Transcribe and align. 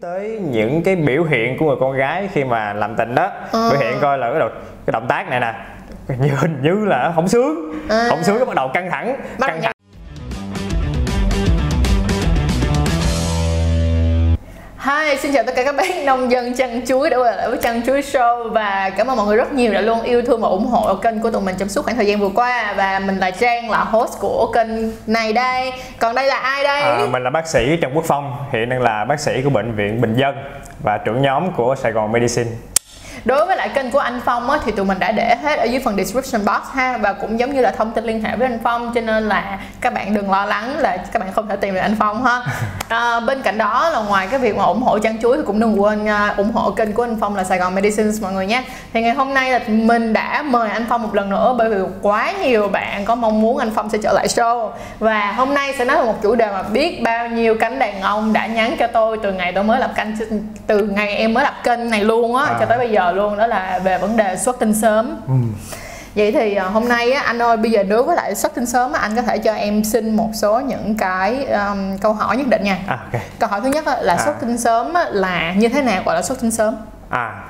tới 0.00 0.38
những 0.42 0.82
cái 0.82 0.96
biểu 0.96 1.24
hiện 1.24 1.58
của 1.58 1.66
người 1.66 1.76
con 1.80 1.92
gái 1.96 2.28
khi 2.32 2.44
mà 2.44 2.72
làm 2.72 2.96
tình 2.96 3.14
đó 3.14 3.30
Ờ. 3.52 3.70
biểu 3.70 3.80
hiện 3.80 3.98
coi 4.00 4.18
là 4.18 4.30
cái 4.30 4.38
động, 4.40 4.52
cái 4.86 4.92
động 4.92 5.06
tác 5.08 5.28
này 5.28 5.40
nè 5.40 5.54
như 6.08 6.30
hình 6.36 6.58
như 6.62 6.84
là 6.84 7.12
không 7.14 7.28
sướng 7.28 7.72
À. 7.88 8.06
không 8.10 8.22
sướng 8.22 8.36
cái 8.36 8.46
bắt 8.46 8.56
đầu 8.56 8.68
căng 8.74 8.90
thẳng 8.90 9.16
Bắt 9.38 9.46
căng 9.46 9.62
thẳng 9.62 9.72
Hi, 14.86 15.16
xin 15.16 15.32
chào 15.32 15.44
tất 15.44 15.52
cả 15.56 15.62
các 15.64 15.76
bác 15.76 16.04
nông 16.04 16.30
dân 16.30 16.54
chăn 16.54 16.86
chuối 16.86 17.10
đã 17.10 17.16
quay 17.18 17.36
lại 17.36 17.48
với 17.48 17.58
chăn 17.58 17.82
chuối 17.86 18.00
show 18.00 18.50
và 18.50 18.90
cảm 18.96 19.06
ơn 19.06 19.16
mọi 19.16 19.26
người 19.26 19.36
rất 19.36 19.52
nhiều 19.52 19.72
đã 19.72 19.80
luôn 19.80 20.02
yêu 20.02 20.22
thương 20.22 20.40
và 20.40 20.48
ủng 20.48 20.66
hộ 20.66 20.94
kênh 20.94 21.20
của 21.20 21.30
tụi 21.30 21.42
mình 21.42 21.54
trong 21.58 21.68
suốt 21.68 21.82
khoảng 21.84 21.96
thời 21.96 22.06
gian 22.06 22.20
vừa 22.20 22.28
qua. 22.34 22.74
Và 22.76 22.98
mình 22.98 23.18
là 23.18 23.30
Trang 23.30 23.70
là 23.70 23.78
host 23.78 24.20
của 24.20 24.50
kênh 24.54 24.68
này 25.06 25.32
đây. 25.32 25.72
Còn 25.98 26.14
đây 26.14 26.26
là 26.26 26.36
ai 26.36 26.64
đây? 26.64 26.82
À, 26.82 27.06
mình 27.10 27.22
là 27.22 27.30
bác 27.30 27.46
sĩ 27.46 27.76
Trần 27.76 27.92
Quốc 27.94 28.04
Phong 28.08 28.36
hiện 28.52 28.68
đang 28.68 28.82
là 28.82 29.04
bác 29.04 29.20
sĩ 29.20 29.42
của 29.44 29.50
bệnh 29.50 29.76
viện 29.76 30.00
Bình 30.00 30.14
Dân 30.14 30.34
và 30.82 30.98
trưởng 30.98 31.22
nhóm 31.22 31.52
của 31.52 31.74
Sài 31.82 31.92
Gòn 31.92 32.12
Medicine. 32.12 32.50
Đối 33.26 33.46
với 33.46 33.56
lại 33.56 33.68
kênh 33.68 33.90
của 33.90 33.98
anh 33.98 34.20
Phong 34.24 34.50
á, 34.50 34.58
thì 34.64 34.72
tụi 34.72 34.84
mình 34.84 34.98
đã 34.98 35.12
để 35.12 35.36
hết 35.42 35.58
ở 35.58 35.64
dưới 35.64 35.80
phần 35.84 35.96
description 35.96 36.44
box 36.44 36.74
ha 36.74 36.98
và 36.98 37.12
cũng 37.12 37.38
giống 37.40 37.54
như 37.54 37.60
là 37.60 37.70
thông 37.70 37.92
tin 37.92 38.04
liên 38.04 38.22
hệ 38.22 38.36
với 38.36 38.46
anh 38.46 38.58
Phong 38.62 38.92
cho 38.94 39.00
nên 39.00 39.28
là 39.28 39.58
các 39.80 39.94
bạn 39.94 40.14
đừng 40.14 40.30
lo 40.30 40.44
lắng 40.44 40.78
là 40.78 40.96
các 40.96 41.18
bạn 41.18 41.32
không 41.34 41.48
thể 41.48 41.56
tìm 41.56 41.74
được 41.74 41.80
anh 41.80 41.96
Phong 41.98 42.24
ha. 42.24 42.42
À, 42.88 43.20
bên 43.20 43.42
cạnh 43.42 43.58
đó 43.58 43.88
là 43.90 43.98
ngoài 43.98 44.26
cái 44.30 44.40
việc 44.40 44.56
mà 44.56 44.64
ủng 44.64 44.82
hộ 44.82 44.98
chăn 44.98 45.18
chuối 45.22 45.36
thì 45.36 45.42
cũng 45.46 45.60
đừng 45.60 45.82
quên 45.82 46.08
à, 46.08 46.34
ủng 46.36 46.52
hộ 46.52 46.70
kênh 46.70 46.92
của 46.92 47.04
anh 47.04 47.16
Phong 47.20 47.36
là 47.36 47.44
Sài 47.44 47.58
Gòn 47.58 47.74
Medicines 47.74 48.22
mọi 48.22 48.32
người 48.32 48.46
nhé. 48.46 48.62
Thì 48.92 49.02
ngày 49.02 49.14
hôm 49.14 49.34
nay 49.34 49.50
là 49.50 49.60
mình 49.66 50.12
đã 50.12 50.42
mời 50.42 50.70
anh 50.70 50.86
Phong 50.88 51.02
một 51.02 51.14
lần 51.14 51.30
nữa 51.30 51.54
bởi 51.58 51.68
vì 51.70 51.76
quá 52.02 52.32
nhiều 52.42 52.68
bạn 52.68 53.04
có 53.04 53.14
mong 53.14 53.40
muốn 53.40 53.58
anh 53.58 53.70
Phong 53.74 53.90
sẽ 53.90 53.98
trở 54.02 54.12
lại 54.12 54.26
show 54.26 54.70
và 54.98 55.32
hôm 55.32 55.54
nay 55.54 55.74
sẽ 55.78 55.84
nói 55.84 55.96
về 55.96 56.04
một 56.04 56.22
chủ 56.22 56.34
đề 56.34 56.46
mà 56.46 56.62
biết 56.62 57.02
bao 57.02 57.28
nhiêu 57.28 57.56
cánh 57.60 57.78
đàn 57.78 58.00
ông 58.00 58.32
đã 58.32 58.46
nhắn 58.46 58.76
cho 58.78 58.86
tôi 58.86 59.18
từ 59.22 59.32
ngày 59.32 59.52
tôi 59.52 59.64
mới 59.64 59.80
lập 59.80 59.90
kênh 59.96 60.08
từ 60.66 60.78
ngày 60.82 61.16
em 61.16 61.34
mới 61.34 61.44
lập 61.44 61.54
kênh 61.64 61.90
này 61.90 62.04
luôn 62.04 62.36
á 62.36 62.44
À. 62.46 62.56
cho 62.60 62.66
tới 62.66 62.78
bây 62.78 62.90
giờ 62.90 63.12
luôn 63.16 63.36
đó 63.38 63.46
là 63.46 63.80
về 63.84 63.98
vấn 63.98 64.16
đề 64.16 64.36
xuất 64.36 64.58
tinh 64.58 64.74
sớm 64.74 65.16
vậy 66.14 66.32
thì 66.32 66.54
à, 66.54 66.64
hôm 66.64 66.88
nay 66.88 67.12
á, 67.12 67.22
anh 67.22 67.42
ơi 67.42 67.56
bây 67.56 67.70
giờ 67.70 67.82
đối 67.82 68.02
với 68.02 68.16
lại 68.16 68.34
xuất 68.34 68.54
tinh 68.54 68.66
sớm 68.66 68.92
á, 68.92 69.00
anh 69.00 69.16
có 69.16 69.22
thể 69.22 69.38
cho 69.38 69.54
em 69.54 69.84
xin 69.84 70.16
một 70.16 70.28
số 70.34 70.60
những 70.60 70.96
cái 70.98 71.46
um, 71.46 71.98
câu 71.98 72.12
hỏi 72.12 72.36
nhất 72.36 72.46
định 72.48 72.64
nha. 72.64 72.78
À, 72.86 72.98
ok. 73.12 73.20
Câu 73.38 73.48
hỏi 73.48 73.60
thứ 73.60 73.68
nhất 73.68 73.86
á, 73.86 73.96
là 74.00 74.14
À. 74.14 74.24
xuất 74.24 74.34
tinh 74.40 74.58
sớm 74.58 74.94
á, 74.94 75.04
là 75.10 75.52
như 75.56 75.68
thế 75.68 75.82
nào 75.82 76.02
gọi 76.06 76.14
là 76.14 76.22
xuất 76.22 76.40
tinh 76.40 76.50
sớm? 76.50 76.76
À 77.08 77.42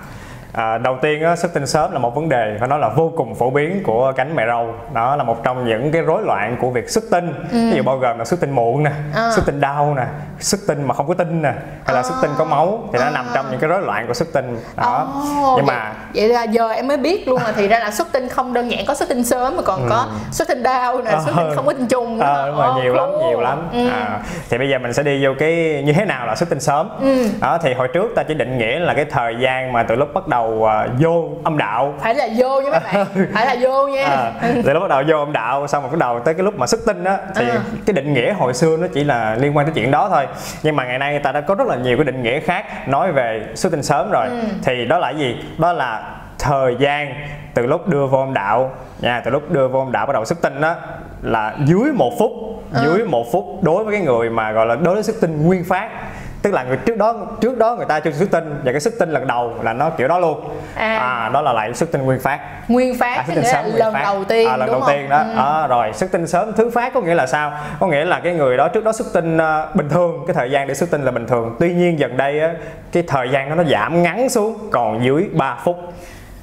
À, 0.53 0.79
đầu 0.79 0.97
tiên 1.03 1.23
á, 1.23 1.37
xuất 1.37 1.55
tinh 1.55 1.67
sớm 1.67 1.93
là 1.93 1.99
một 1.99 2.15
vấn 2.15 2.29
đề 2.29 2.57
phải 2.59 2.69
nói 2.69 2.79
là 2.79 2.89
vô 2.89 3.13
cùng 3.17 3.35
phổ 3.35 3.51
biến 3.51 3.83
của 3.87 4.13
cánh 4.17 4.35
mẹ 4.37 4.47
râu. 4.47 4.75
Đó 4.95 5.17
là 5.17 5.25
một 5.25 5.45
trong 5.45 5.65
những 5.67 5.93
cái 5.93 6.03
rối 6.03 6.23
loạn 6.23 6.57
của 6.61 6.71
việc 6.71 6.91
xuất 6.91 7.05
tinh. 7.11 7.33
Ví 7.53 7.73
dụ 7.77 7.83
bao 7.83 7.99
gồm 7.99 8.19
là 8.19 8.25
xuất 8.25 8.41
tinh 8.41 8.51
muộn 8.51 8.83
nè 8.85 8.91
Ừ. 9.15 9.21
À. 9.21 9.31
xuất 9.37 9.47
tinh 9.47 9.61
đau 9.61 9.95
nè 9.97 10.03
xuất 10.41 10.61
tinh 10.67 10.85
mà 10.87 10.95
không 10.95 11.09
có 11.09 11.15
tinh 11.15 11.43
nè 11.43 11.53
hay 11.87 11.95
là 11.97 12.03
xuất 12.03 12.15
tinh 12.23 12.31
có 12.39 12.45
máu 12.45 12.89
thì 12.93 12.99
nó 12.99 13.05
À. 13.05 13.11
nằm 13.11 13.27
trong 13.35 13.47
những 13.51 13.61
cái 13.61 13.69
rối 13.71 13.81
loạn 13.81 14.07
của 14.07 14.15
xuất 14.15 14.29
tinh 14.33 14.59
đó 14.77 15.09
Ồ, 15.15 15.55
nhưng 15.57 15.67
vậy, 15.67 15.77
mà 15.77 15.93
vậy 16.15 16.29
là 16.29 16.43
giờ 16.45 16.71
em 16.71 16.89
mới 16.89 16.97
biết 16.97 17.29
luôn 17.29 17.43
là 17.43 17.53
thì 17.57 17.69
ra 17.69 17.79
là 17.79 17.91
xuất 17.91 18.13
tinh 18.13 18.29
không 18.29 18.53
đơn 18.55 18.71
giản 18.71 18.87
có 18.87 18.95
xuất 18.95 19.09
tinh 19.09 19.25
sớm 19.25 19.57
mà 19.57 19.63
còn 19.63 19.87
có 19.91 20.07
xuất 20.31 20.49
tinh 20.49 20.63
đau 20.63 20.99
nè 21.03 21.11
xuất 21.11 21.33
tinh 21.37 21.47
Ừ. 21.49 21.53
không 21.57 21.67
có 21.67 21.73
tinh 21.73 21.87
trùng 21.89 22.19
nữa. 22.19 22.25
Ờ, 22.27 22.49
đúng 22.49 22.57
rồi, 22.57 22.67
Ồ, 22.67 22.83
nhiều 22.83 22.95
lắm 22.95 23.09
cool. 23.13 23.29
nhiều 23.31 23.41
lắm 23.41 23.69
Ừ. 23.73 23.89
à, 23.89 24.21
thì 24.51 24.59
bây 24.59 24.69
giờ 24.71 24.79
mình 24.79 24.93
sẽ 24.93 25.03
đi 25.03 25.25
vô 25.25 25.31
cái 25.39 25.83
như 25.87 25.93
thế 25.93 26.05
nào 26.05 26.27
là 26.27 26.35
xuất 26.37 26.49
tinh 26.49 26.61
sớm 26.61 26.89
Ừ. 27.03 27.27
đó 27.41 27.59
thì 27.63 27.75
hồi 27.75 27.89
trước 27.95 28.13
ta 28.17 28.23
chỉ 28.23 28.35
định 28.35 28.59
nghĩa 28.59 28.79
là 28.79 28.95
cái 28.95 29.05
thời 29.05 29.37
gian 29.41 29.73
mà 29.73 29.83
từ 29.83 29.95
lúc 29.95 30.15
bắt 30.15 30.29
đầu 30.29 30.67
à, 30.71 30.87
vô 31.01 31.25
âm 31.45 31.59
đạo 31.59 31.95
phải 32.01 32.15
là 32.15 32.29
vô 32.37 32.61
nha 32.61 32.71
các 32.73 32.83
bạn 32.95 33.07
phải 33.35 33.47
là 33.47 33.57
vô 33.61 33.87
nha 33.89 34.05
à, 34.07 34.33
từ 34.65 34.73
lúc 34.73 34.83
bắt 34.83 34.89
đầu 34.89 35.03
vô 35.09 35.19
âm 35.19 35.33
đạo 35.33 35.67
xong 35.67 35.83
rồi 35.83 35.91
bắt 35.91 35.99
đầu 35.99 36.21
tới 36.21 36.35
cái 36.35 36.43
lúc 36.45 36.55
mà 36.59 36.67
xuất 36.67 36.81
tinh 36.87 37.05
á 37.05 37.19
thì 37.35 37.49
À. 37.49 37.59
cái 37.87 37.95
định 37.95 38.15
nghĩa 38.15 38.33
hồi 38.33 38.55
xưa 38.55 38.77
nó 38.77 38.87
chỉ 38.95 39.05
là 39.05 39.37
liên 39.41 39.57
quan 39.57 39.67
tới 39.67 39.73
chuyện 39.75 39.91
đó 39.91 40.09
thôi 40.13 40.26
nhưng 40.63 40.77
mà 40.77 40.85
ngày 40.85 40.99
nay 40.99 41.11
người 41.11 41.21
ta 41.21 41.33
đã 41.33 41.41
có 41.41 41.55
rất 41.55 41.67
là 41.67 41.77
nhiều 41.77 41.97
cái 41.97 42.05
định 42.05 42.23
nghĩa 42.23 42.41
khác 42.41 42.89
nói 42.89 43.13
về 43.13 43.47
xuất 43.55 43.71
tinh 43.73 43.83
sớm 43.83 44.11
rồi 44.11 44.27
Ừ. 44.31 44.39
thì 44.65 44.85
đó 44.85 44.99
là 44.99 45.11
gì 45.11 45.37
đó 45.59 45.73
là 45.73 46.17
thời 46.39 46.77
gian 46.79 47.15
từ 47.55 47.67
lúc 47.67 47.89
đưa 47.89 48.07
vô 48.07 48.19
âm 48.19 48.35
đạo 48.35 48.71
nha 49.01 49.21
từ 49.25 49.31
lúc 49.31 49.51
đưa 49.51 49.69
vô 49.69 49.79
âm 49.79 49.93
đạo 49.93 50.07
bắt 50.07 50.13
đầu 50.13 50.25
xuất 50.25 50.43
tinh 50.43 50.61
đó 50.61 50.75
là 51.23 51.55
dưới 51.65 51.93
một 51.95 52.13
phút 52.19 52.33
À. 52.75 52.81
dưới 52.85 53.05
một 53.05 53.33
phút 53.33 53.45
đối 53.63 53.85
với 53.85 53.93
cái 53.97 54.01
người 54.05 54.31
mà 54.31 54.53
gọi 54.53 54.67
là 54.67 54.75
đối 54.75 54.95
với 54.95 55.03
xuất 55.03 55.17
tinh 55.21 55.47
nguyên 55.47 55.65
phát 55.65 55.91
tức 56.47 56.53
là 56.55 56.63
người 56.63 56.77
trước 56.77 56.97
đó 56.97 57.15
trước 57.41 57.59
đó 57.59 57.75
người 57.77 57.87
ta 57.87 58.01
chưa 58.01 58.11
xuất 58.11 58.31
tinh 58.31 58.61
và 58.65 58.73
cái 58.73 58.81
xuất 58.81 58.95
tinh 58.99 59.11
lần 59.11 59.27
đầu 59.27 59.55
là 59.63 59.73
nó 59.73 59.91
kiểu 59.91 60.09
đó 60.09 60.19
luôn 60.19 60.41
À. 60.75 61.31
đó 61.33 61.43
là 61.43 61.53
lại 61.53 61.75
xuất 61.75 61.93
tinh 61.93 62.03
nguyên 62.03 62.21
phát 62.21 62.41
nguyên 62.69 62.99
phát 62.99 63.17
À, 63.17 63.25
xuất 63.27 63.35
tinh 63.35 63.45
sớm 63.45 63.63
nguyên 63.65 63.77
lần 63.77 63.93
phát. 63.93 64.03
đầu 64.03 64.25
tiên 64.25 64.49
à, 64.49 64.57
lần 64.57 64.67
đầu 64.73 64.81
không? 64.81 64.91
tiên 64.91 65.09
đó 65.09 65.19
Ừ. 65.19 65.37
Đó, 65.37 65.67
rồi 65.71 65.93
xuất 65.93 66.13
tinh 66.13 66.27
sớm 66.27 66.53
thứ 66.53 66.71
phát 66.71 66.95
có 66.95 67.01
nghĩa 67.01 67.15
là 67.15 67.27
sao 67.27 67.53
có 67.81 67.87
nghĩa 67.87 68.05
là 68.05 68.21
cái 68.25 68.33
người 68.35 68.57
đó 68.57 68.69
trước 68.69 68.85
đó 68.85 68.93
xuất 68.93 69.07
tinh 69.15 69.39
ờ, 69.39 69.69
bình 69.75 69.89
thường 69.89 70.25
cái 70.27 70.35
thời 70.35 70.51
gian 70.51 70.69
để 70.69 70.75
xuất 70.75 70.91
tinh 70.91 71.03
là 71.05 71.11
bình 71.11 71.27
thường 71.27 71.57
tuy 71.61 71.73
nhiên 71.75 71.97
gần 71.97 72.17
đây 72.17 72.41
á, 72.41 72.55
cái 72.93 73.03
thời 73.09 73.29
gian 73.31 73.49
đó 73.49 73.55
nó 73.55 73.65
giảm 73.65 74.03
ngắn 74.03 74.29
xuống 74.29 74.59
còn 74.73 75.05
dưới 75.05 75.27
3 75.33 75.59
phút 75.65 75.93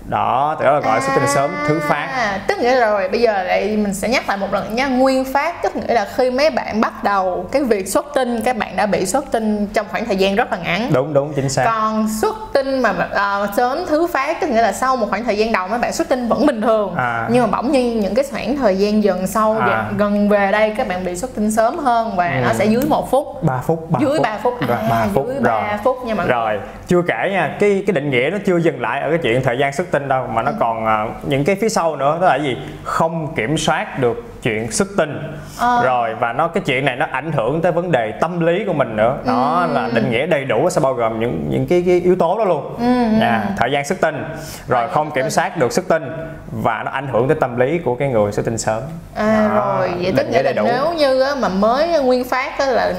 đó 0.05 0.55
thì 0.59 0.65
đó 0.65 0.71
là 0.73 0.79
gọi 0.79 0.95
là 0.99 1.01
xuất 1.05 1.13
tinh 1.15 1.27
sớm 1.27 1.51
thứ 1.67 1.79
phát. 1.79 2.07
À, 2.11 2.39
tức 2.47 2.57
nghĩa 2.59 2.79
rồi 2.79 3.09
bây 3.09 3.21
giờ 3.21 3.43
lại 3.43 3.77
mình 3.77 3.93
sẽ 3.93 4.09
nhắc 4.09 4.29
lại 4.29 4.37
một 4.37 4.53
lần 4.53 4.75
nha 4.75 4.87
nguyên 4.87 5.25
phát. 5.33 5.63
Tức 5.63 5.75
nghĩa 5.75 5.93
là 5.93 6.07
khi 6.15 6.31
mấy 6.31 6.49
bạn 6.49 6.81
bắt 6.81 7.03
đầu 7.03 7.45
cái 7.51 7.63
việc 7.63 7.87
xuất 7.87 8.05
tinh 8.15 8.41
các 8.45 8.57
bạn 8.57 8.75
đã 8.75 8.85
bị 8.85 9.05
xuất 9.05 9.25
tinh 9.31 9.67
trong 9.73 9.85
khoảng 9.91 10.05
thời 10.05 10.15
gian 10.15 10.35
rất 10.35 10.51
là 10.51 10.57
ngắn. 10.57 10.89
Đúng 10.93 11.13
đúng 11.13 11.33
chính 11.33 11.49
xác. 11.49 11.63
Còn 11.65 12.07
xuất 12.21 12.35
tinh 12.53 12.79
mà 12.81 12.93
ờ, 13.11 13.47
sớm 13.57 13.85
thứ 13.89 14.07
phát 14.07 14.41
tức 14.41 14.47
nghĩa 14.49 14.61
là 14.61 14.71
sau 14.71 14.95
một 14.95 15.07
khoảng 15.09 15.23
thời 15.23 15.37
gian 15.37 15.51
đầu 15.51 15.67
mấy 15.67 15.79
bạn 15.79 15.93
xuất 15.93 16.09
tinh 16.09 16.27
vẫn 16.27 16.45
bình 16.45 16.61
thường. 16.61 16.95
À. 16.95 17.27
nhưng 17.31 17.43
mà 17.51 17.57
bỗng 17.57 17.71
nhiên 17.71 17.99
những 17.99 18.15
cái 18.15 18.25
khoảng 18.31 18.57
thời 18.57 18.75
gian 18.77 19.03
dần 19.03 19.27
sau 19.27 19.57
À. 19.59 19.67
dần- 19.67 19.97
gần 19.97 20.29
về 20.29 20.51
đây 20.51 20.73
các 20.77 20.87
bạn 20.87 21.05
bị 21.05 21.15
xuất 21.15 21.35
tinh 21.35 21.51
sớm 21.51 21.77
hơn 21.79 22.15
và 22.15 22.29
nó 22.43 22.49
Ừ. 22.49 22.53
sẽ 22.57 22.65
dưới 22.65 22.81
một 22.89 23.11
phút. 23.11 23.43
3 23.43 23.57
phút 23.67 23.91
3 23.91 23.99
dưới 23.99 24.09
phút. 24.13 24.21
3 24.23 24.37
phút. 24.43 24.53
Rồi, 24.67 24.77
à, 24.77 24.87
ba 24.89 25.05
phút 25.13 25.25
dưới 25.27 25.35
rồi. 25.35 25.61
3 25.61 25.79
phút 25.83 25.97
nha 26.05 26.15
mọi 26.15 26.25
người. 26.25 26.33
Rồi 26.35 26.59
chưa 26.87 27.01
kể 27.07 27.29
nha 27.31 27.55
cái 27.59 27.83
cái 27.87 27.93
định 27.93 28.09
nghĩa 28.09 28.29
nó 28.31 28.37
chưa 28.45 28.57
dừng 28.57 28.81
lại 28.81 29.01
ở 29.01 29.09
cái 29.09 29.19
chuyện 29.23 29.41
thời 29.43 29.57
gian 29.59 29.73
xuất 29.73 29.91
tinh 29.93 30.07
đâu 30.07 30.27
mà 30.33 30.41
nó 30.41 30.51
Ừ. 30.51 30.57
còn 30.59 30.85
à, 30.85 31.07
những 31.23 31.43
cái 31.45 31.55
phía 31.61 31.69
sau 31.69 31.95
nữa 31.95 32.17
đó 32.21 32.27
là 32.27 32.35
gì 32.35 32.57
không 32.83 33.33
kiểm 33.35 33.57
soát 33.57 33.99
được 33.99 34.23
chuyện 34.43 34.71
xuất 34.71 34.87
tinh 34.97 35.19
Ờ. 35.59 35.81
rồi 35.83 36.15
và 36.15 36.33
nó 36.33 36.47
cái 36.47 36.63
chuyện 36.65 36.85
này 36.85 36.95
nó 36.95 37.05
ảnh 37.11 37.31
hưởng 37.31 37.61
tới 37.61 37.71
vấn 37.71 37.91
đề 37.91 38.11
tâm 38.11 38.39
lý 38.45 38.63
của 38.67 38.73
mình 38.73 38.95
nữa 38.95 39.17
đó 39.25 39.65
Ừ. 39.69 39.73
là 39.73 39.89
định 39.93 40.11
nghĩa 40.11 40.25
đầy 40.25 40.45
đủ 40.45 40.69
sẽ 40.69 40.81
bao 40.81 40.93
gồm 40.93 41.19
những 41.19 41.45
những 41.49 41.67
cái, 41.67 41.83
cái 41.87 41.99
yếu 41.99 42.15
tố 42.15 42.37
đó 42.37 42.43
luôn 42.45 42.75
Ừ, 42.79 43.17
nha 43.19 43.43
thời 43.57 43.71
gian 43.71 43.85
xuất 43.85 44.01
tinh 44.01 44.23
rồi 44.67 44.87
không 44.89 45.11
kiểm 45.11 45.29
soát 45.29 45.57
được 45.57 45.71
xuất 45.71 45.87
tinh 45.87 46.03
và 46.51 46.81
nó 46.85 46.91
ảnh 46.91 47.07
hưởng 47.07 47.27
tới 47.27 47.37
tâm 47.41 47.57
lý 47.59 47.77
của 47.85 47.95
cái 47.95 48.07
người 48.07 48.31
xuất 48.31 48.45
tinh 48.45 48.57
sớm 48.57 48.81
À, 49.15 49.49
Đó, 49.55 49.75
rồi 49.77 49.91
vậy 50.01 50.13
tức 50.17 50.27
nghĩa 50.29 50.43
là 50.43 50.43
đầy 50.43 50.53
đủ. 50.53 50.63
nếu 50.65 50.93
như 50.93 51.25
mà 51.41 51.49
mới 51.49 52.03
nguyên 52.03 52.23
phát 52.23 52.59
là 52.59 52.93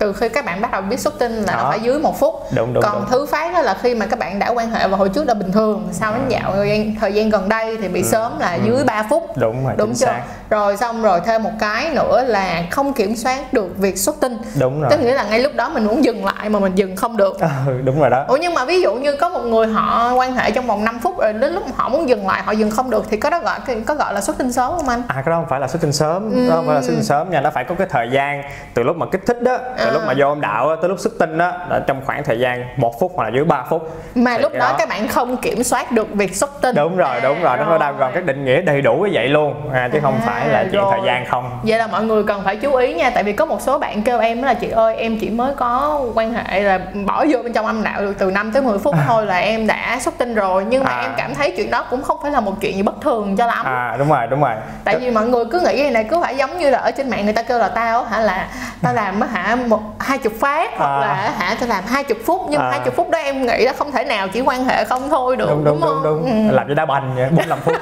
từ 0.00 0.12
khi 0.12 0.28
các 0.28 0.44
bạn 0.44 0.60
bắt 0.60 0.70
đầu 0.72 0.82
biết 0.82 1.00
xuất 1.00 1.18
tinh 1.18 1.32
là 1.32 1.52
nó 1.56 1.62
Đó. 1.62 1.68
phải 1.68 1.80
dưới 1.80 1.98
một 1.98 2.20
phút. 2.20 2.34
Đúng, 2.54 2.74
đúng, 2.74 2.82
còn 2.82 2.94
đúng. 3.00 3.10
thứ 3.10 3.26
phát 3.26 3.52
đó 3.54 3.62
là 3.62 3.76
khi 3.82 3.94
mà 3.94 4.06
các 4.06 4.18
bạn 4.18 4.38
đã 4.38 4.48
quan 4.48 4.70
hệ 4.70 4.88
và 4.88 4.96
hồi 4.96 5.08
trước 5.08 5.26
là 5.28 5.34
bình 5.34 5.52
thường 5.52 5.88
sau 5.92 6.12
đến 6.12 6.22
dạo 6.28 6.52
thời 7.00 7.12
gian, 7.12 7.30
gần 7.30 7.48
đây 7.48 7.76
thì 7.80 7.88
bị 7.88 8.02
sớm 8.02 8.38
là 8.38 8.54
dưới 8.54 8.84
3 8.84 9.02
phút. 9.10 9.28
Ừ. 9.28 9.40
đúng 9.40 9.64
rồi 9.64 9.74
đúng 9.76 9.94
chưa? 9.94 10.06
xác. 10.06 10.22
Rồi 10.50 10.76
xong 10.76 11.02
rồi 11.02 11.20
thêm 11.24 11.42
một 11.42 11.50
cái 11.60 11.90
nữa 11.94 12.24
là 12.26 12.62
không 12.70 12.92
kiểm 12.92 13.16
soát 13.16 13.52
được 13.52 13.78
việc 13.78 13.98
xuất 13.98 14.20
tinh. 14.20 14.38
Đúng 14.60 14.80
rồi. 14.80 14.90
Tức 14.90 15.00
nghĩa 15.00 15.14
là 15.14 15.24
ngay 15.24 15.40
lúc 15.40 15.52
đó 15.54 15.68
mình 15.68 15.86
muốn 15.86 16.04
dừng 16.04 16.24
lại 16.24 16.48
mà 16.48 16.58
mình 16.58 16.74
dừng 16.74 16.96
không 16.96 17.16
được. 17.16 17.38
Ừ, 17.66 17.80
đúng 17.84 18.00
rồi 18.00 18.10
đó. 18.10 18.24
Ủa 18.28 18.36
nhưng 18.36 18.54
mà 18.54 18.64
ví 18.64 18.82
dụ 18.82 18.94
như 18.94 19.16
có 19.16 19.28
một 19.28 19.44
người 19.44 19.66
họ 19.66 20.14
quan 20.14 20.34
hệ 20.34 20.50
trong 20.50 20.66
vòng 20.66 20.84
5 20.84 20.98
phút 20.98 21.18
rồi 21.20 21.32
đến 21.32 21.52
lúc 21.54 21.62
họ 21.74 21.88
muốn 21.88 22.08
dừng 22.08 22.26
lại 22.28 22.42
họ 22.42 22.52
dừng 22.52 22.70
không 22.70 22.90
được 22.90 23.04
thì 23.10 23.16
có 23.16 23.30
đó 23.30 23.40
gọi 23.40 23.58
có 23.86 23.94
gọi 23.94 24.14
là 24.14 24.20
xuất 24.20 24.38
tinh 24.38 24.52
sớm 24.52 24.72
không 24.76 24.88
anh? 24.88 25.02
À 25.08 25.14
cái 25.14 25.30
đó 25.30 25.36
không 25.36 25.46
phải 25.48 25.60
là 25.60 25.68
xuất 25.68 25.82
tinh 25.82 25.92
sớm, 25.92 26.48
đó 26.48 26.54
không 26.56 26.66
phải 26.66 26.74
là 26.74 26.82
xuất 26.82 26.92
tinh 26.92 27.04
sớm 27.04 27.30
nha, 27.30 27.40
nó 27.40 27.50
phải 27.50 27.64
có 27.64 27.74
cái 27.74 27.86
thời 27.90 28.08
gian 28.12 28.42
từ 28.74 28.82
lúc 28.82 28.96
mà 28.96 29.06
kích 29.12 29.20
thích 29.26 29.42
đó, 29.42 29.58
từ 29.90 29.96
À. 29.96 29.98
lúc 29.98 30.02
mà 30.06 30.14
vô 30.18 30.28
âm 30.28 30.40
đạo 30.40 30.68
á, 30.68 30.76
tới 30.80 30.88
lúc 30.88 30.98
xuất 31.00 31.12
tinh 31.18 31.38
đó, 31.38 31.52
là 31.70 31.80
trong 31.86 32.00
khoảng 32.06 32.24
thời 32.24 32.38
gian 32.38 32.64
một 32.76 33.00
phút 33.00 33.12
hoặc 33.16 33.24
là 33.24 33.30
dưới 33.34 33.44
3 33.44 33.64
phút. 33.70 33.90
mà 34.14 34.36
Thì 34.36 34.42
lúc 34.42 34.52
cái 34.52 34.60
đó, 34.60 34.74
các 34.78 34.88
bạn 34.88 35.08
không 35.08 35.36
kiểm 35.36 35.62
soát 35.62 35.92
được 35.92 36.08
việc 36.14 36.36
xuất 36.36 36.50
tinh 36.62 36.74
đúng 36.76 36.96
rồi, 36.96 37.20
đúng 37.22 37.42
rồi, 37.42 37.56
nó 37.56 37.64
À, 37.74 37.78
bao 37.78 37.92
gồm 37.92 38.10
các 38.14 38.24
định 38.24 38.44
nghĩa 38.44 38.60
đầy 38.60 38.82
đủ 38.82 38.94
như 38.94 39.10
vậy 39.12 39.28
luôn, 39.28 39.54
à, 39.72 39.88
chứ 39.92 39.98
không 40.02 40.14
À, 40.14 40.22
phải 40.26 40.48
là 40.48 40.64
chuyện 40.72 40.80
rồi. 40.82 40.92
thời 40.96 41.06
gian 41.06 41.26
không. 41.26 41.60
vậy 41.62 41.78
là 41.78 41.86
mọi 41.86 42.02
người 42.04 42.22
cần 42.24 42.42
phải 42.44 42.56
chú 42.56 42.74
ý 42.74 42.94
nha 42.94 43.10
tại 43.10 43.22
vì 43.22 43.32
có 43.32 43.46
một 43.46 43.60
số 43.60 43.78
bạn 43.78 44.02
kêu 44.02 44.18
em 44.18 44.42
là 44.42 44.54
chị 44.54 44.68
ơi 44.70 44.96
em 44.96 45.18
chỉ 45.20 45.30
mới 45.30 45.54
có 45.54 46.00
quan 46.14 46.34
hệ 46.34 46.60
là 46.60 46.80
bỏ 47.06 47.24
vô 47.30 47.42
bên 47.42 47.52
trong 47.52 47.66
âm 47.66 47.82
đạo 47.82 48.00
được 48.00 48.14
từ 48.18 48.30
5 48.30 48.52
tới 48.52 48.62
10 48.62 48.78
phút 48.78 48.94
thôi 49.06 49.26
là 49.26 49.36
em 49.38 49.66
đã 49.66 49.98
xuất 50.00 50.18
tinh 50.18 50.34
rồi 50.34 50.64
nhưng 50.68 50.84
mà 50.84 50.90
À. 50.90 51.00
em 51.02 51.10
cảm 51.16 51.34
thấy 51.34 51.54
chuyện 51.56 51.70
đó 51.70 51.84
cũng 51.90 52.02
không 52.02 52.18
phải 52.22 52.30
là 52.30 52.40
một 52.40 52.52
chuyện 52.60 52.76
gì 52.76 52.82
bất 52.82 53.00
thường 53.02 53.36
cho 53.36 53.46
lắm 53.46 53.66
À 53.66 53.96
đúng 53.98 54.08
rồi, 54.08 54.26
đúng 54.30 54.40
rồi. 54.40 54.54
tại 54.84 54.98
vì 54.98 55.10
mọi 55.10 55.26
người 55.26 55.44
cứ 55.50 55.60
nghĩ 55.60 55.90
này 55.90 56.04
cứ 56.04 56.20
phải 56.22 56.36
giống 56.36 56.58
như 56.58 56.70
là 56.70 56.78
ở 56.78 56.90
trên 56.90 57.10
mạng 57.10 57.24
người 57.24 57.34
ta 57.34 57.42
kêu 57.42 57.58
là 57.58 57.68
tao 57.68 58.04
hả 58.04 58.20
là 58.20 58.48
tao 58.82 58.94
làm 58.94 59.20
á 59.20 59.26
hả 59.32 59.56
một 59.56 59.79
hai 59.98 60.18
chục 60.18 60.32
phát 60.40 60.70
hoặc 60.76 60.86
À. 60.86 61.00
là 61.00 61.34
hả 61.38 61.56
tao 61.60 61.68
làm 61.68 61.84
hai 61.86 62.04
chục 62.04 62.18
phút 62.26 62.40
nhưng 62.50 62.60
À. 62.60 62.70
hai 62.70 62.80
chục 62.84 62.94
phút 62.96 63.10
đó 63.10 63.18
em 63.18 63.46
nghĩ 63.46 63.64
là 63.64 63.72
không 63.72 63.92
thể 63.92 64.04
nào 64.04 64.28
chỉ 64.28 64.40
quan 64.40 64.64
hệ 64.64 64.84
không 64.84 65.10
thôi 65.10 65.36
được 65.36 65.46
Đúng 65.50 65.64
đúng 65.64 65.80
đúng 65.80 65.88
không? 65.88 66.02
đúng. 66.04 66.48
Ừ. 66.48 66.54
Làm 66.54 66.68
cho 66.68 66.74
đá 66.74 66.86
banh 66.86 67.14
vậy, 67.14 67.28
45 67.30 67.58
phút. 67.60 67.74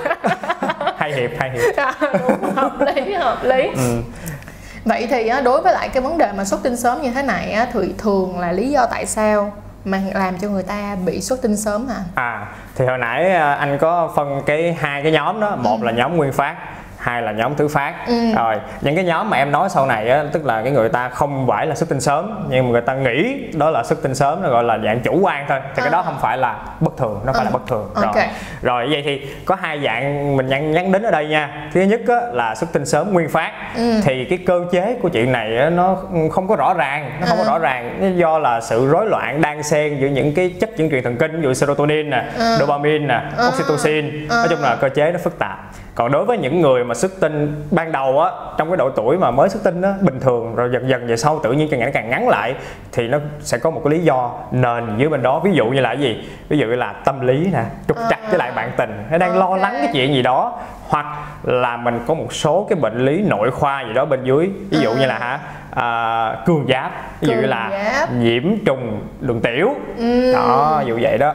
hai 0.97 1.13
hiệp, 1.13 1.31
hai 1.39 1.51
hiệp. 1.51 1.75
đúng 2.29 2.55
hợp 2.55 2.73
lý 2.81 3.13
hợp 3.15 3.39
lý 3.45 3.63
Ừ. 3.77 4.03
vậy 4.85 5.07
thì 5.11 5.31
đối 5.45 5.61
với 5.63 5.73
lại 5.73 5.89
cái 5.89 6.03
vấn 6.03 6.19
đề 6.19 6.33
mà 6.37 6.45
xuất 6.45 6.63
tinh 6.63 6.77
sớm 6.77 7.03
như 7.03 7.11
thế 7.11 7.23
này 7.23 7.57
thì 7.73 7.95
thường 7.99 8.39
là 8.41 8.53
lý 8.53 8.71
do 8.71 8.87
tại 8.87 9.07
sao 9.07 9.53
mà 9.85 9.99
làm 10.15 10.39
cho 10.39 10.49
người 10.49 10.63
ta 10.63 10.97
bị 11.07 11.21
xuất 11.21 11.43
tinh 11.43 11.57
sớm 11.57 11.87
à 11.91 12.01
À 12.15 12.47
thì 12.75 12.87
hồi 12.87 12.99
nãy 12.99 13.31
à, 13.33 13.53
anh 13.55 13.79
có 13.79 14.13
phân 14.17 14.43
cái 14.47 14.77
hai 14.81 15.03
cái 15.03 15.13
nhóm 15.13 15.41
đó, 15.41 15.57
một 15.57 15.83
là 15.83 15.93
nhóm 15.93 16.17
nguyên 16.17 16.33
phát 16.33 16.57
hai 16.99 17.23
là 17.23 17.33
nhóm 17.33 17.55
thứ 17.57 17.69
phát 17.69 17.95
Ừ. 18.07 18.15
rồi 18.37 18.57
những 18.81 18.95
cái 18.95 19.05
nhóm 19.05 19.31
mà 19.31 19.37
em 19.37 19.53
nói 19.53 19.69
sau 19.71 19.87
này 19.87 20.11
á 20.11 20.25
tức 20.33 20.45
là 20.45 20.63
cái 20.63 20.73
người 20.73 20.89
ta 20.89 21.09
không 21.09 21.47
phải 21.49 21.67
là 21.67 21.75
xuất 21.75 21.89
tinh 21.89 22.01
sớm 22.01 22.47
nhưng 22.51 22.65
mà 22.65 22.71
người 22.73 22.81
ta 22.81 22.95
nghĩ 22.95 23.45
đó 23.55 23.71
là 23.71 23.85
xuất 23.85 24.03
tinh 24.03 24.15
sớm 24.15 24.43
nó 24.43 24.49
gọi 24.51 24.65
là 24.65 24.79
dạng 24.85 25.01
chủ 25.01 25.19
quan 25.23 25.45
thôi 25.49 25.61
thì 25.77 25.83
cái 25.83 25.91
đó 25.91 25.99
À. 25.99 26.03
không 26.03 26.17
phải 26.21 26.39
là 26.39 26.59
bất 26.81 26.97
thường 26.97 27.21
nó 27.27 27.33
phải 27.33 27.45
là 27.45 27.51
Ừ. 27.51 27.53
bất 27.53 27.67
thường 27.67 27.91
Ok. 27.95 28.15
rồi 28.15 28.25
rồi 28.63 28.89
vậy 28.91 29.03
thì 29.05 29.27
có 29.45 29.55
hai 29.61 29.81
dạng 29.85 30.37
mình 30.37 30.47
nhắc 30.49 30.63
nhắc 30.63 30.85
đến 30.93 31.03
ở 31.03 31.11
đây 31.11 31.27
nha 31.27 31.69
thứ 31.75 31.81
nhất 31.81 32.01
á, 32.09 32.17
là 32.33 32.55
xuất 32.55 32.73
tinh 32.73 32.87
sớm 32.87 33.13
nguyên 33.13 33.29
phát 33.29 33.53
Ừ. 33.77 34.01
thì 34.05 34.25
cái 34.25 34.39
cơ 34.47 34.61
chế 34.73 34.97
của 35.03 35.09
chuyện 35.09 35.33
này 35.33 35.59
á, 35.59 35.71
nó 35.71 35.97
không 36.33 36.49
có 36.49 36.57
rõ 36.57 36.75
ràng 36.75 37.11
nó 37.21 37.27
không 37.27 37.39
có 37.39 37.45
Ừ. 37.45 37.49
rõ 37.49 37.59
ràng 37.59 38.15
do 38.19 38.39
là 38.39 38.61
sự 38.61 38.89
rối 38.91 39.07
loạn 39.07 39.41
đan 39.41 39.63
xen 39.63 39.99
giữa 40.01 40.07
những 40.09 40.35
cái 40.35 40.55
chất 40.61 40.71
chuyển 40.77 40.91
truyền 40.91 41.05
thần 41.05 41.17
kinh 41.17 41.37
ví 41.37 41.43
dụ 41.43 41.55
serotonin 41.55 42.11
nè 42.11 42.25
Ừ. 42.39 42.57
dopamine 42.59 43.07
nè 43.07 43.21
Ừ. 43.37 43.49
oxytocin 43.49 44.29
nói 44.29 44.47
chung 44.51 44.63
là 44.63 44.77
cơ 44.81 44.89
chế 44.89 45.13
nó 45.13 45.19
phức 45.25 45.39
tạp 45.39 45.59
còn 45.99 46.13
đối 46.13 46.25
với 46.25 46.39
những 46.39 46.61
người 46.61 46.85
mà 46.85 46.95
xuất 46.95 47.21
tinh 47.21 47.65
ban 47.71 47.93
đầu 47.93 48.21
á 48.21 48.31
trong 48.59 48.71
cái 48.71 48.77
độ 48.77 48.91
tuổi 48.91 49.19
mà 49.19 49.31
mới 49.31 49.49
xuất 49.49 49.65
tinh 49.65 49.83
á 49.83 49.95
bình 50.01 50.21
thường 50.21 50.55
rồi 50.55 50.71
dần 50.73 50.89
dần 50.89 51.07
về 51.07 51.17
sau 51.17 51.41
tự 51.43 51.53
nhiên 51.53 51.69
càng 51.71 51.81
ngày 51.81 51.91
càng 51.95 52.11
ngắn 52.11 52.29
lại 52.29 52.55
thì 52.93 53.09
nó 53.09 53.19
sẽ 53.41 53.59
có 53.59 53.71
một 53.71 53.81
cái 53.85 53.91
lý 53.91 54.05
do 54.05 54.31
nền 54.53 54.85
dưới 54.99 55.09
bên 55.09 55.23
đó. 55.23 55.41
Ví 55.45 55.53
dụ 55.53 55.67
như 55.67 55.81
là 55.81 55.89
cái 55.89 56.03
gì? 56.03 56.29
Ví 56.49 56.59
dụ 56.59 56.67
như 56.67 56.75
là 56.75 56.93
tâm 56.93 57.27
lý 57.27 57.49
nè 57.53 57.63
trục 57.89 57.97
trặc 58.11 58.21
với 58.29 58.39
lại 58.39 58.53
bạn 58.57 58.71
tình. 58.77 59.05
Nó 59.11 59.19
đang 59.19 59.39
lo 59.39 59.57
lắng 59.57 59.75
cái 59.79 59.91
chuyện 59.93 60.15
gì 60.15 60.23
đó. 60.23 60.59
Hoặc 60.89 61.07
là 61.43 61.77
mình 61.77 62.01
có 62.07 62.15
một 62.15 62.33
số 62.33 62.67
cái 62.71 62.79
bệnh 62.83 63.05
lý 63.05 63.23
nội 63.23 63.51
khoa 63.51 63.85
gì 63.87 63.93
đó 63.93 64.05
bên 64.05 64.25
dưới. 64.25 64.51
Ví 64.71 64.79
dụ 64.79 64.95
như 64.95 65.07
là 65.07 65.19
hả? 65.19 65.41
À, 65.71 66.37
cường 66.47 66.67
giáp. 66.69 66.93
Ví 67.21 67.29
dụ 67.29 67.35
như 67.35 67.47
là 67.47 67.71
nhiễm 68.19 68.43
trùng 68.67 69.01
đường 69.21 69.41
tiểu. 69.41 69.75
Ừm. 69.97 70.33
đó 70.33 70.77
ví 70.85 70.89
dụ 70.89 70.99
vậy 71.03 71.19
đó 71.19 71.35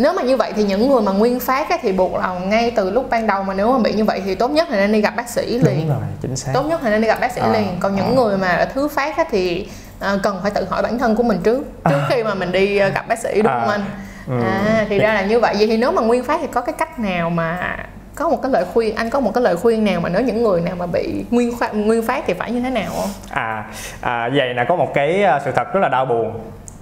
nếu 0.00 0.12
mà 0.12 0.22
như 0.22 0.36
vậy 0.36 0.52
thì 0.56 0.62
những 0.64 0.88
người 0.88 1.02
mà 1.02 1.12
nguyên 1.12 1.40
phát 1.40 1.70
á, 1.70 1.78
thì 1.82 1.92
buộc 1.92 2.14
là 2.14 2.38
ngay 2.38 2.72
từ 2.76 2.90
lúc 2.90 3.10
ban 3.10 3.26
đầu 3.26 3.42
mà 3.42 3.54
nếu 3.54 3.72
mà 3.72 3.78
bị 3.78 3.92
như 3.92 4.04
vậy 4.04 4.22
thì 4.24 4.34
tốt 4.34 4.50
nhất 4.50 4.70
là 4.70 4.76
nên 4.76 4.92
đi 4.92 5.00
gặp 5.00 5.16
bác 5.16 5.28
sĩ 5.28 5.46
liền. 5.58 5.78
đúng 5.80 5.88
rồi 5.88 5.98
chính 6.22 6.36
xác. 6.36 6.50
Tốt 6.54 6.62
nhất 6.62 6.82
là 6.82 6.90
nên 6.90 7.00
đi 7.00 7.06
gặp 7.06 7.20
bác 7.20 7.32
sĩ 7.32 7.40
À, 7.40 7.52
liền. 7.52 7.76
Còn 7.80 7.96
những 7.96 8.06
à. 8.06 8.12
người 8.16 8.38
mà 8.38 8.68
thứ 8.74 8.88
phát 8.88 9.16
á, 9.16 9.24
thì 9.30 9.68
à, 10.00 10.16
cần 10.22 10.38
phải 10.42 10.50
tự 10.50 10.64
hỏi 10.70 10.82
bản 10.82 10.98
thân 10.98 11.16
của 11.16 11.22
mình 11.22 11.38
trước 11.44 11.64
trước 11.90 12.00
khi 12.08 12.22
mà 12.22 12.34
mình 12.34 12.52
đi 12.52 12.78
à, 12.78 12.88
gặp 12.88 13.08
bác 13.08 13.18
sĩ 13.18 13.42
đúng 13.42 13.52
À. 13.52 13.60
không 13.60 13.68
anh? 13.68 13.84
Ừ. 14.28 14.34
à 14.44 14.86
thì 14.88 14.98
ra 14.98 15.14
là 15.14 15.22
như 15.22 15.40
vậy. 15.40 15.54
Vậy 15.58 15.66
thì 15.66 15.76
nếu 15.76 15.92
mà 15.92 16.02
nguyên 16.02 16.24
phát 16.24 16.38
thì 16.40 16.46
có 16.52 16.60
cái 16.60 16.72
cách 16.78 16.98
nào 16.98 17.30
mà 17.30 17.76
có 18.14 18.28
một 18.28 18.42
cái 18.42 18.52
lời 18.52 18.64
khuyên 18.74 18.94
anh 18.96 19.10
có 19.10 19.20
một 19.20 19.30
cái 19.34 19.42
lời 19.44 19.56
khuyên 19.56 19.84
nào 19.84 20.00
mà 20.00 20.08
nếu 20.08 20.22
những 20.22 20.42
người 20.42 20.60
nào 20.60 20.74
mà 20.78 20.86
bị 20.86 21.24
nguyên 21.30 21.56
phát 21.56 21.74
nguyên 21.74 22.02
phát 22.06 22.24
thì 22.26 22.34
phải 22.34 22.50
như 22.50 22.60
thế 22.60 22.70
nào 22.70 22.90
không? 22.96 23.08
À, 23.30 23.64
à 24.00 24.30
vậy 24.36 24.54
là 24.54 24.64
có 24.68 24.76
một 24.76 24.94
cái 24.94 25.22
à, 25.24 25.40
sự 25.44 25.50
thật 25.56 25.72
rất 25.74 25.80
là 25.80 25.88
đau 25.88 26.04
buồn 26.06 26.32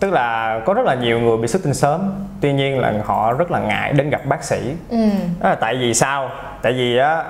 tức 0.00 0.12
là 0.12 0.60
có 0.66 0.74
rất 0.74 0.86
là 0.86 0.94
nhiều 0.94 1.20
người 1.20 1.36
bị 1.36 1.48
xuất 1.48 1.62
tinh 1.62 1.74
sớm. 1.74 2.26
Tuy 2.40 2.52
nhiên 2.52 2.78
là 2.78 2.92
họ 3.04 3.32
rất 3.32 3.50
là 3.50 3.58
ngại 3.58 3.92
đến 3.92 4.10
gặp 4.10 4.20
bác 4.26 4.44
sĩ. 4.44 4.74
Ừ. 4.90 5.08
Đó 5.40 5.48
là 5.48 5.54
tại 5.54 5.76
vì 5.76 5.94
sao? 5.94 6.30
Tại 6.62 6.72
vì 6.72 6.96
á 6.96 7.24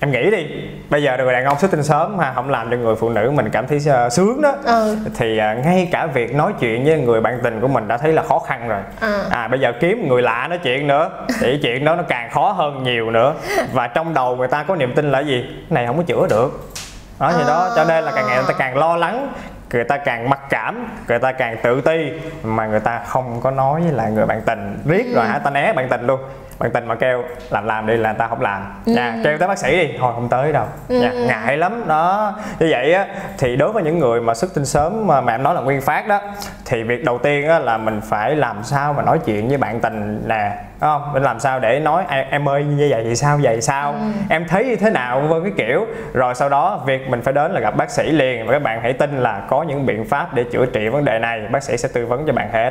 em 0.00 0.10
nghĩ 0.10 0.30
đi 0.30 0.46
bây 0.90 1.02
giờ 1.02 1.16
người 1.18 1.32
đàn 1.32 1.44
ông 1.44 1.58
xuất 1.58 1.70
tinh 1.70 1.82
sớm 1.82 2.18
ha 2.18 2.32
không 2.34 2.50
làm 2.50 2.70
cho 2.70 2.76
người 2.76 2.94
phụ 2.94 3.08
nữ 3.08 3.30
mình 3.34 3.50
cảm 3.50 3.66
thấy 3.66 3.80
à, 3.88 4.10
sướng 4.10 4.42
đó 4.42 4.54
ừ. 4.64 4.96
thì 5.14 5.38
à, 5.38 5.54
ngay 5.54 5.88
cả 5.92 6.06
việc 6.06 6.34
nói 6.34 6.52
chuyện 6.60 6.84
với 6.84 7.00
người 7.00 7.20
bạn 7.20 7.40
tình 7.42 7.60
của 7.60 7.68
mình 7.68 7.88
đã 7.88 7.98
thấy 7.98 8.12
là 8.12 8.22
khó 8.22 8.38
khăn 8.38 8.68
rồi. 8.68 8.80
À. 9.00 9.22
à 9.30 9.48
bây 9.48 9.60
giờ 9.60 9.72
kiếm 9.80 10.08
người 10.08 10.22
lạ 10.22 10.46
nói 10.48 10.58
chuyện 10.58 10.86
nữa 10.86 11.10
thì 11.40 11.58
chuyện 11.62 11.84
đó 11.84 11.96
nó 11.96 12.02
càng 12.02 12.30
khó 12.30 12.52
hơn 12.52 12.82
nhiều 12.82 13.10
nữa. 13.10 13.34
Và 13.72 13.86
trong 13.86 14.14
đầu 14.14 14.36
người 14.36 14.48
ta 14.48 14.62
có 14.62 14.76
niềm 14.76 14.94
tin 14.94 15.12
là 15.12 15.20
gì? 15.20 15.42
Cái 15.42 15.64
này 15.70 15.86
không 15.86 15.96
có 15.96 16.02
chữa 16.02 16.26
được. 16.30 16.70
Đó 17.18 17.32
vậy 17.34 17.44
đó 17.48 17.70
cho 17.76 17.84
nên 17.84 18.04
là 18.04 18.12
càng 18.14 18.26
ngày 18.26 18.36
người 18.36 18.46
ta 18.48 18.54
càng 18.58 18.78
lo 18.78 18.96
lắng 18.96 19.32
người 19.72 19.84
ta 19.84 19.96
càng 19.96 20.30
mặc 20.30 20.40
cảm 20.50 20.88
người 21.08 21.18
ta 21.18 21.32
càng 21.32 21.56
tự 21.62 21.80
ti 21.80 22.12
mà 22.42 22.66
người 22.66 22.80
ta 22.80 22.98
không 23.06 23.40
có 23.40 23.50
nói 23.50 23.80
với 23.80 23.92
lại 23.92 24.10
người 24.10 24.26
bạn 24.26 24.42
tình. 24.46 24.78
Riết 24.86 25.06
rồi 25.14 25.26
hả? 25.26 25.38
Ta 25.38 25.50
né 25.50 25.72
bạn 25.72 25.88
tình 25.88 26.06
luôn 26.06 26.20
bạn 26.58 26.70
tình 26.70 26.86
mà 26.86 26.94
kêu 26.94 27.22
làm 27.50 27.66
làm 27.66 27.86
đi 27.86 27.96
là 27.96 28.12
ta 28.12 28.26
không 28.26 28.40
làm. 28.40 28.82
Nha 28.86 29.16
kêu 29.24 29.38
tới 29.38 29.48
bác 29.48 29.58
sĩ 29.58 29.76
đi. 29.86 29.94
Thôi 29.98 30.12
không 30.14 30.28
tới 30.28 30.52
đâu. 30.52 30.64
Nha 30.88 31.10
Ừ. 31.10 31.24
ngại 31.26 31.56
lắm. 31.56 31.84
Đó. 31.88 32.32
Như 32.58 32.66
vậy 32.70 32.92
á 32.94 33.06
thì 33.38 33.56
đối 33.56 33.72
với 33.72 33.82
những 33.82 33.98
người 33.98 34.20
mà 34.20 34.34
xuất 34.34 34.54
tinh 34.54 34.64
sớm 34.64 35.06
mà, 35.06 35.20
mà 35.20 35.34
em 35.34 35.42
nói 35.42 35.54
là 35.54 35.60
nguyên 35.60 35.80
phát 35.80 36.08
đó 36.08 36.20
thì 36.64 36.82
việc 36.82 37.04
đầu 37.04 37.18
tiên 37.18 37.48
á 37.48 37.58
là 37.58 37.78
mình 37.78 38.00
phải 38.00 38.36
làm 38.36 38.56
sao 38.64 38.92
mà 38.92 39.02
nói 39.02 39.18
chuyện 39.24 39.48
với 39.48 39.56
bạn 39.56 39.80
tình 39.80 40.22
nè 40.28 40.50
đúng 40.80 40.90
không? 40.90 41.12
Mình 41.12 41.22
làm 41.22 41.40
sao 41.40 41.60
để 41.60 41.80
nói 41.80 42.04
"Em- 42.30 42.48
ơi 42.48 42.64
như 42.64 42.86
vậy 42.90 43.02
thì 43.04 43.16
sao 43.16 43.38
vậy 43.42 43.60
sao? 43.60 43.94
Em 44.30 44.46
thấy 44.48 44.64
như 44.64 44.76
thế 44.76 44.90
nào? 44.90 45.20
Vân 45.20 45.42
cái 45.42 45.52
kiểu. 45.56 45.86
Rồi 46.12 46.34
sau 46.34 46.48
đó 46.48 46.82
việc 46.86 47.08
mình 47.08 47.22
phải 47.22 47.34
đến 47.34 47.52
là 47.52 47.60
gặp 47.60 47.76
bác 47.76 47.90
sĩ 47.90 48.10
liền. 48.10 48.46
Và 48.46 48.52
các 48.52 48.62
bạn 48.62 48.80
hãy 48.82 48.92
tin 48.92 49.18
là 49.18 49.42
có 49.48 49.62
những 49.62 49.86
biện 49.86 50.04
pháp 50.04 50.34
để 50.34 50.44
chữa 50.52 50.66
trị 50.66 50.88
vấn 50.88 51.04
đề 51.04 51.18
này. 51.18 51.40
Bác 51.50 51.62
sĩ 51.62 51.76
sẽ 51.76 51.88
tư 51.94 52.06
vấn 52.06 52.26
cho 52.26 52.32
bạn 52.32 52.52
hết 52.52 52.70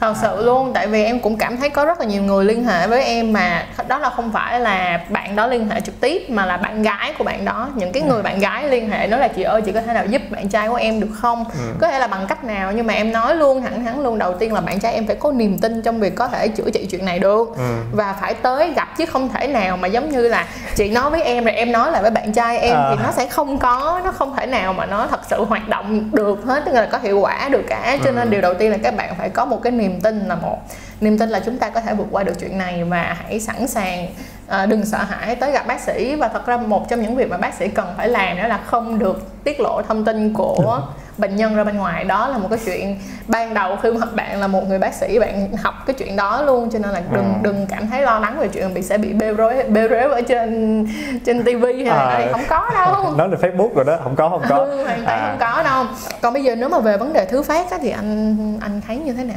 thật 0.00 0.14
sự 0.22 0.44
luôn 0.44 0.72
tại 0.74 0.86
vì 0.86 1.04
em 1.04 1.20
cũng 1.20 1.36
cảm 1.36 1.56
thấy 1.56 1.70
có 1.70 1.84
rất 1.84 2.00
là 2.00 2.06
nhiều 2.06 2.22
người 2.22 2.44
liên 2.44 2.64
hệ 2.64 2.86
với 2.86 3.04
em 3.04 3.32
mà 3.32 3.66
đó 3.88 3.98
là 3.98 4.10
không 4.10 4.32
phải 4.32 4.60
là 4.60 5.00
bạn 5.08 5.36
đó 5.36 5.46
liên 5.46 5.68
hệ 5.70 5.80
trực 5.80 6.00
tiếp 6.00 6.30
mà 6.30 6.46
là 6.46 6.56
bạn 6.56 6.82
gái 6.82 7.12
của 7.18 7.24
bạn 7.24 7.44
đó. 7.44 7.68
Những 7.74 7.92
cái 7.92 8.02
người 8.02 8.22
bạn 8.22 8.38
gái 8.40 8.68
liên 8.68 8.90
hệ 8.90 9.06
nói 9.06 9.20
là 9.20 9.28
chị 9.28 9.42
ơi 9.42 9.62
chị 9.62 9.72
có 9.72 9.80
thể 9.80 9.92
nào 9.92 10.06
giúp 10.06 10.22
bạn 10.30 10.48
trai 10.48 10.68
của 10.68 10.74
em 10.74 11.00
được 11.00 11.10
không? 11.14 11.44
Có 11.80 11.88
thể 11.88 11.98
là 11.98 12.06
bằng 12.06 12.26
cách 12.28 12.44
nào 12.44 12.72
nhưng 12.72 12.86
mà 12.86 12.94
em 12.94 13.12
nói 13.12 13.34
luôn 13.34 13.62
thẳng 13.62 13.84
thắn 13.84 14.02
luôn 14.02 14.18
đầu 14.18 14.34
tiên 14.34 14.52
là 14.54 14.60
bạn 14.60 14.80
trai 14.80 14.92
em 14.92 15.06
phải 15.06 15.16
có 15.16 15.32
niềm 15.32 15.58
tin 15.58 15.82
trong 15.82 16.00
việc 16.00 16.14
có 16.14 16.28
thể 16.28 16.48
chữa 16.48 16.70
trị 16.70 16.86
chuyện 16.90 17.04
này 17.04 17.18
được. 17.18 17.56
Và 17.92 18.14
phải 18.20 18.34
tới 18.34 18.72
gặp 18.76 18.88
chứ 18.96 19.06
không 19.06 19.28
thể 19.28 19.46
nào 19.46 19.76
mà 19.76 19.88
giống 19.88 20.10
như 20.10 20.28
là 20.28 20.46
chị 20.76 20.90
nói 20.90 21.10
với 21.10 21.22
em 21.22 21.44
rồi 21.44 21.54
em 21.54 21.72
nói 21.72 21.92
lại 21.92 22.02
với 22.02 22.10
bạn 22.10 22.32
trai 22.32 22.58
em 22.58 22.76
À. 22.76 22.90
thì 22.90 23.02
nó 23.04 23.10
sẽ 23.12 23.26
không 23.26 23.58
có 23.58 24.00
nó 24.04 24.12
không 24.12 24.36
thể 24.36 24.46
nào 24.46 24.72
mà 24.72 24.86
nó 24.86 25.06
thật 25.10 25.20
sự 25.30 25.44
hoạt 25.44 25.68
động 25.68 26.10
được 26.12 26.38
hết 26.44 26.62
tức 26.66 26.72
là 26.72 26.86
có 26.86 26.98
hiệu 27.02 27.20
quả 27.20 27.48
được 27.48 27.62
cả. 27.68 27.96
Cho 28.04 28.10
nên 28.10 28.30
điều 28.30 28.40
đầu 28.40 28.54
tiên 28.54 28.70
là 28.70 28.78
các 28.82 28.96
bạn 28.96 29.14
phải 29.18 29.28
có 29.28 29.44
một 29.44 29.62
cái 29.62 29.72
niềm 29.72 29.87
tin 30.00 30.18
là 30.28 30.34
một. 30.34 30.58
Niềm 31.00 31.18
tin 31.18 31.28
là 31.30 31.40
chúng 31.44 31.58
ta 31.58 31.68
có 31.70 31.80
thể 31.80 31.94
vượt 31.94 32.06
qua 32.10 32.22
được 32.22 32.32
chuyện 32.40 32.58
này 32.58 32.84
và 32.84 33.16
hãy 33.22 33.40
sẵn 33.40 33.66
sàng 33.66 34.06
à, 34.48 34.66
đừng 34.66 34.84
sợ 34.86 34.98
hãi 34.98 35.36
tới 35.36 35.52
gặp 35.52 35.66
bác 35.66 35.80
sĩ. 35.80 36.14
Và 36.14 36.28
thật 36.28 36.46
ra 36.46 36.56
một 36.56 36.88
trong 36.88 37.02
những 37.02 37.16
việc 37.16 37.30
mà 37.30 37.36
bác 37.36 37.54
sĩ 37.54 37.68
cần 37.68 37.86
phải 37.96 38.08
làm 38.08 38.36
đó 38.36 38.46
là 38.48 38.60
không 38.66 38.98
được 38.98 39.44
tiết 39.44 39.60
lộ 39.60 39.82
thông 39.82 40.04
tin 40.04 40.34
của 40.34 40.80
bệnh 41.18 41.36
nhân 41.36 41.56
ra 41.56 41.64
bên 41.64 41.76
ngoài. 41.76 42.04
Đó 42.04 42.28
là 42.28 42.38
một 42.38 42.48
cái 42.50 42.58
chuyện 42.66 42.98
ban 43.26 43.54
đầu 43.54 43.76
khi 43.82 43.90
mà 43.92 44.06
bạn 44.14 44.40
là 44.40 44.46
một 44.46 44.68
người 44.68 44.78
bác 44.78 44.94
sĩ 44.94 45.18
bạn 45.18 45.56
học 45.56 45.74
cái 45.86 45.94
chuyện 45.98 46.16
đó 46.16 46.42
luôn. 46.42 46.70
Cho 46.70 46.78
nên 46.78 46.90
là 46.90 47.02
đừng 47.12 47.24
Ừ. 47.24 47.38
đừng 47.42 47.66
cảm 47.66 47.86
thấy 47.90 48.02
lo 48.02 48.18
lắng 48.18 48.36
về 48.40 48.48
chuyện 48.48 48.74
bị 48.74 48.82
sẽ 48.82 48.98
bị 48.98 49.12
bêu 49.12 49.34
rối 49.34 49.64
bêu 49.68 49.88
rếu 49.88 50.08
ở 50.10 50.20
trên 50.20 50.86
trên 51.26 51.42
tivi 51.44 51.72
hay 51.84 51.84
là 51.84 52.08
À. 52.08 52.18
thì 52.18 52.32
không 52.32 52.44
có 52.48 52.70
đâu. 52.74 53.14
Nói 53.16 53.28
lên 53.28 53.40
facebook 53.40 53.74
rồi 53.74 53.84
đó. 53.84 53.96
Không 54.04 54.16
có 54.16 54.28
không 54.28 54.42
có. 54.48 54.56
Ừ, 54.56 54.84
hoàn 54.84 55.04
toàn 55.06 55.20
À. 55.20 55.28
không 55.30 55.38
có 55.40 55.62
đâu. 55.62 55.84
Còn 56.20 56.32
bây 56.32 56.44
giờ 56.44 56.54
nếu 56.54 56.68
mà 56.68 56.78
về 56.78 56.96
vấn 56.96 57.12
đề 57.12 57.24
thứ 57.26 57.42
phát 57.42 57.70
á, 57.70 57.78
thì 57.82 57.90
anh 57.90 58.36
anh 58.60 58.80
thấy 58.86 58.96
như 58.96 59.12
thế 59.12 59.24
nào 59.24 59.36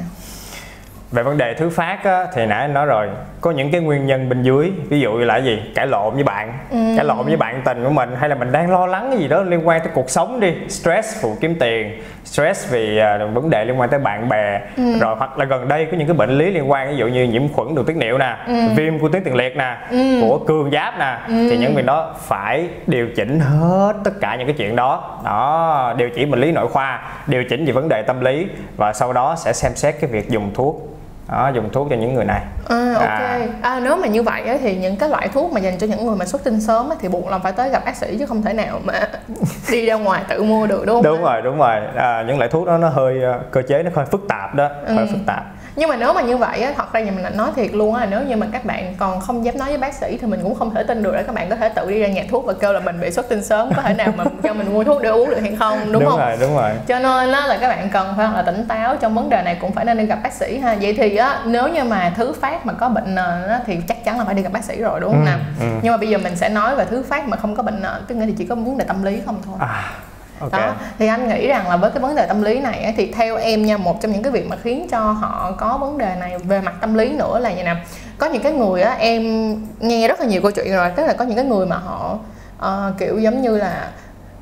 về 1.11 1.23
vấn 1.23 1.37
đề 1.37 1.53
thứ 1.53 1.69
phát 1.69 2.03
á, 2.03 2.25
thì 2.33 2.45
nãy 2.45 2.61
anh 2.61 2.73
nói 2.73 2.85
rồi 2.85 3.07
có 3.41 3.51
những 3.51 3.71
cái 3.71 3.81
nguyên 3.81 4.05
nhân 4.05 4.29
bên 4.29 4.43
dưới 4.43 4.71
ví 4.89 4.99
dụ 4.99 5.11
như 5.13 5.25
là 5.25 5.33
cái 5.33 5.43
gì? 5.43 5.61
Cãi 5.75 5.87
lộn 5.87 6.13
với 6.13 6.23
bạn. 6.23 6.53
Ừ. 6.71 6.77
cãi 6.97 7.05
lộn 7.05 7.25
với 7.25 7.35
bạn 7.37 7.61
tình 7.65 7.83
của 7.83 7.89
mình 7.89 8.15
hay 8.19 8.29
là 8.29 8.35
mình 8.35 8.51
đang 8.51 8.71
lo 8.71 8.85
lắng 8.85 9.07
cái 9.09 9.19
gì 9.19 9.27
đó 9.27 9.41
liên 9.41 9.67
quan 9.67 9.79
tới 9.81 9.89
cuộc 9.95 10.09
sống 10.09 10.39
đi? 10.39 10.53
Stress 10.69 11.21
phụ 11.21 11.35
kiếm 11.41 11.55
tiền. 11.59 12.01
Stress 12.25 12.71
vì 12.71 12.97
à, 12.97 13.17
vấn 13.33 13.49
đề 13.49 13.65
liên 13.65 13.79
quan 13.79 13.89
tới 13.89 13.99
bạn 13.99 14.29
bè. 14.29 14.61
Ừ. 14.77 14.99
rồi 14.99 15.15
hoặc 15.19 15.39
là 15.39 15.45
gần 15.45 15.67
đây 15.67 15.85
có 15.91 15.97
những 15.97 16.07
cái 16.07 16.13
bệnh 16.17 16.37
lý 16.37 16.51
liên 16.51 16.71
quan 16.71 16.89
ví 16.89 16.95
dụ 16.97 17.07
như 17.07 17.23
nhiễm 17.23 17.53
khuẩn 17.53 17.75
đường 17.75 17.85
tiết 17.85 17.95
niệu 17.97 18.17
nè 18.17 18.35
Ừ. 18.47 18.53
viêm 18.75 18.99
của 18.99 19.09
tuyến 19.09 19.23
tiền 19.23 19.35
liệt 19.35 19.55
nè 19.57 19.77
của 20.21 20.37
cường 20.47 20.71
giáp 20.71 20.99
nè 20.99 21.17
thì 21.27 21.57
những 21.57 21.75
việc 21.75 21.85
đó 21.85 22.15
phải 22.19 22.67
điều 22.87 23.07
chỉnh 23.15 23.39
hết 23.39 23.93
tất 24.03 24.11
cả 24.21 24.35
những 24.35 24.47
cái 24.47 24.55
chuyện 24.57 24.75
đó. 24.75 25.19
Đó 25.25 25.93
điều 25.97 26.09
chỉnh 26.09 26.31
bệnh 26.31 26.41
lý 26.41 26.51
nội 26.51 26.67
khoa 26.67 27.01
điều 27.27 27.43
chỉnh 27.43 27.65
về 27.65 27.71
vấn 27.71 27.89
đề 27.89 28.01
tâm 28.01 28.21
lý 28.21 28.47
và 28.77 28.93
sau 28.93 29.13
đó 29.13 29.35
sẽ 29.37 29.53
xem 29.53 29.71
xét 29.75 29.95
cái 30.01 30.09
việc 30.09 30.29
dùng 30.29 30.51
thuốc 30.53 30.87
đó, 31.31 31.51
dùng 31.55 31.69
thuốc 31.71 31.87
cho 31.89 31.95
những 31.95 32.13
người 32.13 32.25
này 32.25 32.41
À, 32.69 32.93
ok. 32.93 33.07
À. 33.07 33.39
À, 33.61 33.79
nếu 33.83 33.97
mà 33.97 34.07
như 34.07 34.23
vậy 34.23 34.41
á, 34.41 34.57
thì 34.61 34.75
những 34.75 34.95
cái 34.95 35.09
loại 35.09 35.27
thuốc 35.27 35.51
mà 35.53 35.59
dành 35.59 35.77
cho 35.77 35.87
những 35.87 36.05
người 36.05 36.15
mà 36.15 36.25
xuất 36.25 36.43
tinh 36.43 36.61
sớm 36.61 36.89
á, 36.89 36.95
thì 37.01 37.07
buộc 37.07 37.27
là 37.27 37.39
phải 37.39 37.51
tới 37.51 37.69
gặp 37.69 37.85
bác 37.85 37.95
sĩ 37.95 38.17
chứ 38.19 38.25
không 38.25 38.41
thể 38.41 38.53
nào 38.53 38.79
mà 38.83 38.93
đi 39.71 39.85
ra 39.85 39.95
ngoài 39.95 40.23
tự 40.29 40.43
mua 40.43 40.67
được 40.67 40.83
đúng 40.85 40.95
không? 40.95 41.03
đúng 41.03 41.21
rồi 41.23 41.41
đúng 41.41 41.57
rồi 41.57 41.75
à, 41.95 42.23
những 42.27 42.37
loại 42.37 42.49
thuốc 42.49 42.67
đó 42.67 42.77
nó 42.77 42.89
hơi 42.89 43.21
ờ, 43.23 43.39
cơ 43.51 43.61
chế 43.67 43.83
nó 43.83 43.91
hơi 43.95 44.05
phức 44.05 44.21
tạp 44.29 44.55
đó 44.55 44.69
hơi 44.87 44.97
Ừ. 44.97 45.05
phức 45.11 45.19
tạp 45.25 45.43
Nhưng 45.75 45.89
mà 45.89 45.95
nếu 45.95 46.13
mà 46.13 46.21
như 46.21 46.37
vậy 46.37 46.61
á, 46.61 46.73
thật 46.77 46.93
ra 46.93 46.99
nhà 46.99 47.11
mình 47.11 47.37
nói 47.37 47.49
thiệt 47.55 47.73
luôn 47.73 47.95
á, 47.95 47.99
là 47.99 48.07
nếu 48.11 48.21
như 48.21 48.35
mà 48.35 48.47
các 48.51 48.65
bạn 48.65 48.95
còn 48.97 49.21
không 49.21 49.45
dám 49.45 49.57
nói 49.57 49.69
với 49.69 49.77
bác 49.77 49.93
sĩ 49.93 50.17
thì 50.21 50.27
mình 50.27 50.39
cũng 50.43 50.55
không 50.55 50.75
thể 50.75 50.83
tin 50.83 51.03
được 51.03 51.11
là 51.11 51.21
các 51.21 51.35
bạn 51.35 51.49
có 51.49 51.55
thể 51.55 51.69
tự 51.69 51.91
đi 51.91 51.99
ra 51.99 52.07
nhà 52.07 52.23
thuốc 52.31 52.45
và 52.45 52.53
kêu 52.53 52.73
là 52.73 52.79
mình 52.79 53.01
bị 53.01 53.11
xuất 53.11 53.29
tinh 53.29 53.43
sớm 53.43 53.69
có 53.75 53.81
thể 53.81 53.93
nào 53.93 54.13
mà 54.17 54.23
cho 54.43 54.53
mình 54.53 54.73
mua 54.73 54.83
thuốc 54.83 55.01
để 55.01 55.09
uống 55.09 55.29
được 55.29 55.39
hay 55.41 55.55
không 55.59 55.91
đúng, 55.91 56.05
không? 56.05 56.19
rồi 56.19 56.37
đúng 56.41 56.55
rồi 56.55 56.71
cho 56.87 56.99
nên 56.99 57.31
á, 57.31 57.47
là 57.47 57.57
các 57.61 57.67
bạn 57.67 57.89
cần 57.93 58.13
phải 58.17 58.29
là 58.33 58.41
tỉnh 58.41 58.65
táo 58.67 58.95
trong 58.95 59.15
vấn 59.15 59.29
đề 59.29 59.41
này 59.43 59.57
cũng 59.61 59.71
phải 59.71 59.85
nên 59.85 59.97
đi 59.97 60.05
gặp 60.05 60.19
bác 60.23 60.33
sĩ 60.33 60.57
ha 60.57 60.75
vậy 60.81 60.93
thì 60.97 61.15
á, 61.15 61.39
nếu 61.45 61.67
như 61.67 61.83
mà 61.83 62.13
thứ 62.17 62.33
phát 62.33 62.65
mà 62.65 62.73
có 62.73 62.89
bệnh 62.89 63.15
nền 63.15 63.47
á, 63.47 63.59
thì 63.65 63.77
chắc 63.87 64.05
chắn 64.05 64.17
là 64.19 64.25
phải 64.25 64.35
đi 64.35 64.41
gặp 64.41 64.51
bác 64.53 64.63
sĩ 64.63 64.81
rồi 64.81 64.99
đúng 64.99 65.11
không 65.11 65.21
Ừ, 65.21 65.25
nào 65.25 65.39
ừ. 65.59 65.65
nhưng 65.81 65.91
mà 65.91 65.97
bây 65.97 66.09
giờ 66.09 66.17
mình 66.17 66.35
sẽ 66.35 66.49
nói 66.49 66.75
về 66.75 66.85
thứ 66.85 67.03
phát 67.03 67.27
mà 67.27 67.37
không 67.37 67.55
có 67.55 67.63
bệnh 67.63 67.81
nền 67.81 68.05
tức 68.07 68.15
nghĩa 68.15 68.25
thì 68.25 68.33
chỉ 68.37 68.45
có 68.45 68.55
vấn 68.55 68.77
đề 68.77 68.85
tâm 68.85 69.03
lý 69.03 69.21
không 69.25 69.41
thôi 69.45 69.55
à 69.59 69.93
okay. 70.41 70.61
đó 70.61 70.73
thì 70.99 71.07
anh 71.07 71.27
nghĩ 71.27 71.47
rằng 71.47 71.69
là 71.69 71.77
với 71.77 71.91
cái 71.91 71.99
vấn 71.99 72.15
đề 72.15 72.25
tâm 72.27 72.41
lý 72.41 72.59
này 72.59 72.83
ấy, 72.83 72.93
thì 72.97 73.11
theo 73.11 73.37
em 73.37 73.65
nha 73.65 73.77
một 73.77 74.01
trong 74.01 74.11
những 74.11 74.23
cái 74.23 74.31
việc 74.31 74.47
mà 74.49 74.55
khiến 74.63 74.87
cho 74.91 74.99
họ 74.99 75.51
có 75.57 75.77
vấn 75.77 75.97
đề 75.97 76.15
này 76.19 76.37
về 76.37 76.61
mặt 76.61 76.73
tâm 76.81 76.93
lý 76.93 77.09
nữa 77.09 77.39
là 77.39 77.53
như 77.53 77.63
nào 77.63 77.75
có 78.17 78.27
những 78.27 78.43
cái 78.43 78.51
người 78.51 78.81
á 78.81 78.93
em 78.93 79.55
nghe 79.79 80.07
rất 80.07 80.19
là 80.19 80.25
nhiều 80.25 80.41
câu 80.41 80.51
chuyện 80.51 80.73
rồi 80.73 80.91
tức 80.95 81.05
là 81.05 81.13
có 81.13 81.25
những 81.25 81.35
cái 81.35 81.45
người 81.45 81.65
mà 81.65 81.77
họ 81.77 82.17
uh, 82.59 82.97
kiểu 82.97 83.19
giống 83.19 83.41
như 83.41 83.57
là 83.57 83.91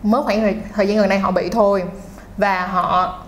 mới 0.03 0.23
khoảng 0.23 0.41
thời, 0.41 0.55
thời 0.73 0.87
gian 0.87 0.97
gần 0.97 1.09
đây 1.09 1.19
họ 1.19 1.31
bị 1.31 1.49
thôi 1.49 1.83
và 2.37 2.67
họ 2.67 3.19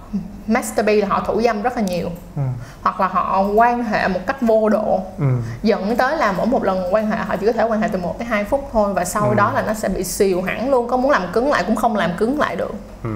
masturbate 0.48 1.02
là 1.02 1.08
họ 1.08 1.24
thủ 1.28 1.42
dâm 1.42 1.62
rất 1.62 1.78
là 1.78 1.82
nhiều 1.82 2.10
ừ. 2.36 2.42
hoặc 2.82 3.00
là 3.02 3.08
họ 3.08 3.48
quan 3.56 3.84
hệ 3.84 4.08
một 4.08 4.20
cách 4.28 4.42
vô 4.42 4.70
độ 4.70 5.00
ừ. 5.20 5.26
dẫn 5.64 5.96
tới 5.96 6.18
là 6.18 6.32
mỗi 6.32 6.46
một 6.46 6.64
lần 6.64 6.94
quan 6.94 7.08
hệ 7.08 7.18
họ 7.18 7.36
chỉ 7.36 7.46
có 7.46 7.52
thể 7.52 7.64
quan 7.64 7.82
hệ 7.82 7.88
từ 7.92 8.00
1 8.00 8.18
tới 8.18 8.28
2 8.28 8.44
phút 8.44 8.70
thôi 8.74 8.94
và 8.94 9.06
sau 9.06 9.30
ừ. 9.30 9.36
đó 9.36 9.52
là 9.56 9.62
nó 9.62 9.74
sẽ 9.74 9.90
bị 9.90 10.04
xìu 10.04 10.42
hẳn 10.42 10.70
luôn 10.70 10.88
có 10.88 10.98
muốn 10.98 11.12
làm 11.12 11.24
cứng 11.34 11.50
lại 11.50 11.64
cũng 11.68 11.76
không 11.76 11.96
làm 11.96 12.12
cứng 12.18 12.40
lại 12.40 12.56
được 12.56 12.74
ừ. 13.04 13.10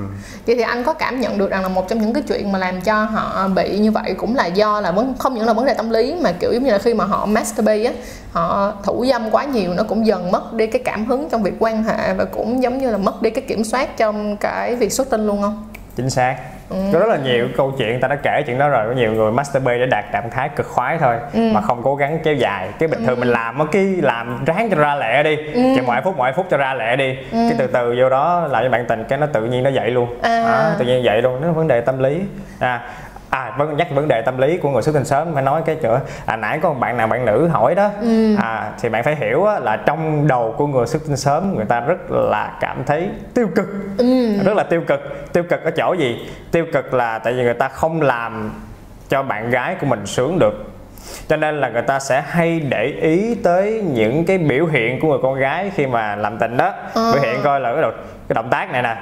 vậy 0.45 0.55
thì 0.55 0.61
anh 0.61 0.83
có 0.83 0.93
cảm 0.93 1.19
nhận 1.19 1.37
được 1.37 1.51
rằng 1.51 1.61
là 1.61 1.67
một 1.67 1.89
trong 1.89 2.01
những 2.01 2.13
cái 2.13 2.23
chuyện 2.27 2.51
mà 2.51 2.59
làm 2.59 2.81
cho 2.81 3.03
họ 3.03 3.47
bị 3.47 3.79
như 3.79 3.91
vậy 3.91 4.15
cũng 4.17 4.35
là 4.35 4.45
do 4.45 4.81
là 4.81 4.91
vấn 4.91 5.13
không 5.19 5.33
những 5.33 5.45
là 5.45 5.53
vấn 5.53 5.65
đề 5.65 5.73
tâm 5.73 5.89
lý 5.89 6.15
mà 6.21 6.31
kiểu 6.31 6.53
giống 6.53 6.63
như 6.63 6.71
là 6.71 6.77
khi 6.77 6.93
mà 6.93 7.05
họ 7.05 7.25
masturbate 7.25 7.83
á 7.83 7.93
họ 8.31 8.73
thủ 8.83 9.05
dâm 9.09 9.31
quá 9.31 9.43
nhiều 9.43 9.73
nó 9.73 9.83
cũng 9.83 10.05
dần 10.05 10.31
mất 10.31 10.53
đi 10.53 10.67
cái 10.67 10.81
cảm 10.85 11.05
hứng 11.05 11.29
trong 11.29 11.43
việc 11.43 11.53
quan 11.59 11.83
hệ 11.83 12.13
và 12.13 12.25
cũng 12.25 12.63
giống 12.63 12.77
như 12.77 12.91
là 12.91 12.97
mất 12.97 13.21
đi 13.21 13.29
cái 13.29 13.43
kiểm 13.47 13.63
soát 13.63 13.97
trong 13.97 14.37
cái 14.37 14.75
việc 14.75 14.93
xuất 14.93 15.09
tinh 15.09 15.27
luôn 15.27 15.41
không 15.41 15.63
chính 15.95 16.09
xác 16.09 16.35
ừ. 16.69 16.75
có 16.93 16.99
rất 16.99 17.09
là 17.09 17.17
nhiều 17.17 17.47
câu 17.57 17.71
chuyện 17.77 17.99
ta 17.99 18.07
đã 18.07 18.15
kể 18.23 18.43
chuyện 18.45 18.57
đó 18.57 18.69
rồi 18.69 18.87
có 18.87 18.93
nhiều 18.93 19.11
người 19.11 19.31
masturbate 19.31 19.77
để 19.77 19.85
đạt 19.85 20.05
trạng 20.11 20.29
thái 20.29 20.49
cực 20.49 20.67
khoái 20.67 20.97
thôi 20.97 21.15
ừ. 21.33 21.39
mà 21.53 21.61
không 21.61 21.81
cố 21.83 21.95
gắng 21.95 22.19
kéo 22.23 22.33
dài 22.33 22.69
cái 22.79 22.87
bình 22.87 23.05
thường 23.05 23.15
ừ. 23.15 23.19
mình 23.19 23.29
làm 23.29 23.67
cái 23.71 23.83
làm 23.83 24.45
ráng 24.45 24.69
cho 24.69 24.77
ra 24.77 24.95
lẹ 24.95 25.23
đi 25.23 25.35
ừ. 25.35 25.61
chỉ 25.75 25.81
mỗi 25.85 26.01
phút 26.03 26.17
mỗi 26.17 26.33
phút 26.33 26.47
cho 26.49 26.57
ra 26.57 26.73
lẹ 26.73 26.95
đi 26.95 27.15
ừ. 27.31 27.37
cái 27.49 27.55
từ 27.57 27.67
từ 27.67 27.95
vô 27.99 28.09
đó 28.09 28.47
làm 28.51 28.63
cho 28.63 28.69
bạn 28.69 28.85
tình 28.87 29.03
cái 29.09 29.19
nó 29.19 29.25
tự 29.25 29.45
nhiên 29.45 29.63
nó 29.63 29.69
dậy 29.69 29.91
luôn 29.91 30.19
à. 30.21 30.43
À, 30.45 30.75
tự 30.79 30.85
nhiên 30.85 31.03
dậy 31.03 31.21
luôn 31.21 31.41
nó 31.41 31.51
vấn 31.51 31.67
đề 31.67 31.81
tâm 31.81 32.03
lý 32.03 32.21
à 32.59 32.81
à 33.35 33.51
vẫn 33.57 33.77
nhắc 33.77 33.87
vấn 33.91 34.07
đề 34.07 34.21
tâm 34.21 34.37
lý 34.37 34.57
của 34.57 34.69
người 34.69 34.81
xuất 34.81 34.95
tinh 34.95 35.05
sớm 35.05 35.33
phải 35.33 35.43
nói 35.43 35.61
cái 35.65 35.77
chỗ 35.83 35.97
à 36.25 36.35
nãy 36.35 36.59
có 36.61 36.69
một 36.69 36.79
bạn 36.79 36.97
nào 36.97 37.07
bạn 37.07 37.25
nữ 37.25 37.47
hỏi 37.47 37.75
đó 37.75 37.89
ừ. 38.01 38.35
à 38.35 38.71
thì 38.81 38.89
bạn 38.89 39.03
phải 39.03 39.15
hiểu 39.15 39.45
á, 39.45 39.59
là 39.59 39.77
trong 39.77 40.27
đầu 40.27 40.55
của 40.57 40.67
người 40.67 40.87
xuất 40.87 41.01
tinh 41.07 41.17
sớm 41.17 41.55
người 41.55 41.65
ta 41.65 41.79
rất 41.79 42.11
là 42.11 42.57
cảm 42.59 42.83
thấy 42.85 43.09
tiêu 43.33 43.47
cực 43.55 43.67
ừ. 43.97 44.37
rất 44.45 44.53
là 44.55 44.63
tiêu 44.63 44.81
cực 44.87 45.33
tiêu 45.33 45.43
cực 45.49 45.63
ở 45.63 45.71
chỗ 45.71 45.93
gì 45.93 46.29
tiêu 46.51 46.65
cực 46.73 46.93
là 46.93 47.19
tại 47.19 47.33
vì 47.33 47.43
người 47.43 47.53
ta 47.53 47.67
không 47.67 48.01
làm 48.01 48.51
cho 49.09 49.23
bạn 49.23 49.49
gái 49.49 49.75
của 49.81 49.87
mình 49.87 50.05
sướng 50.05 50.39
được 50.39 50.71
cho 51.27 51.35
nên 51.35 51.61
là 51.61 51.69
người 51.69 51.81
ta 51.81 51.99
sẽ 51.99 52.23
hay 52.27 52.59
để 52.59 52.85
ý 53.01 53.35
tới 53.35 53.83
những 53.93 54.25
cái 54.25 54.37
biểu 54.37 54.65
hiện 54.65 54.99
của 54.99 55.07
người 55.07 55.19
con 55.23 55.35
gái 55.39 55.71
khi 55.75 55.87
mà 55.87 56.15
làm 56.15 56.37
tình 56.37 56.57
đó 56.57 56.73
ừ. 56.93 57.11
biểu 57.13 57.21
hiện 57.21 57.39
coi 57.43 57.59
là 57.59 57.73
cái, 57.73 57.91
cái 58.27 58.33
động 58.35 58.49
tác 58.49 58.71
này 58.71 58.81
nè 58.81 58.95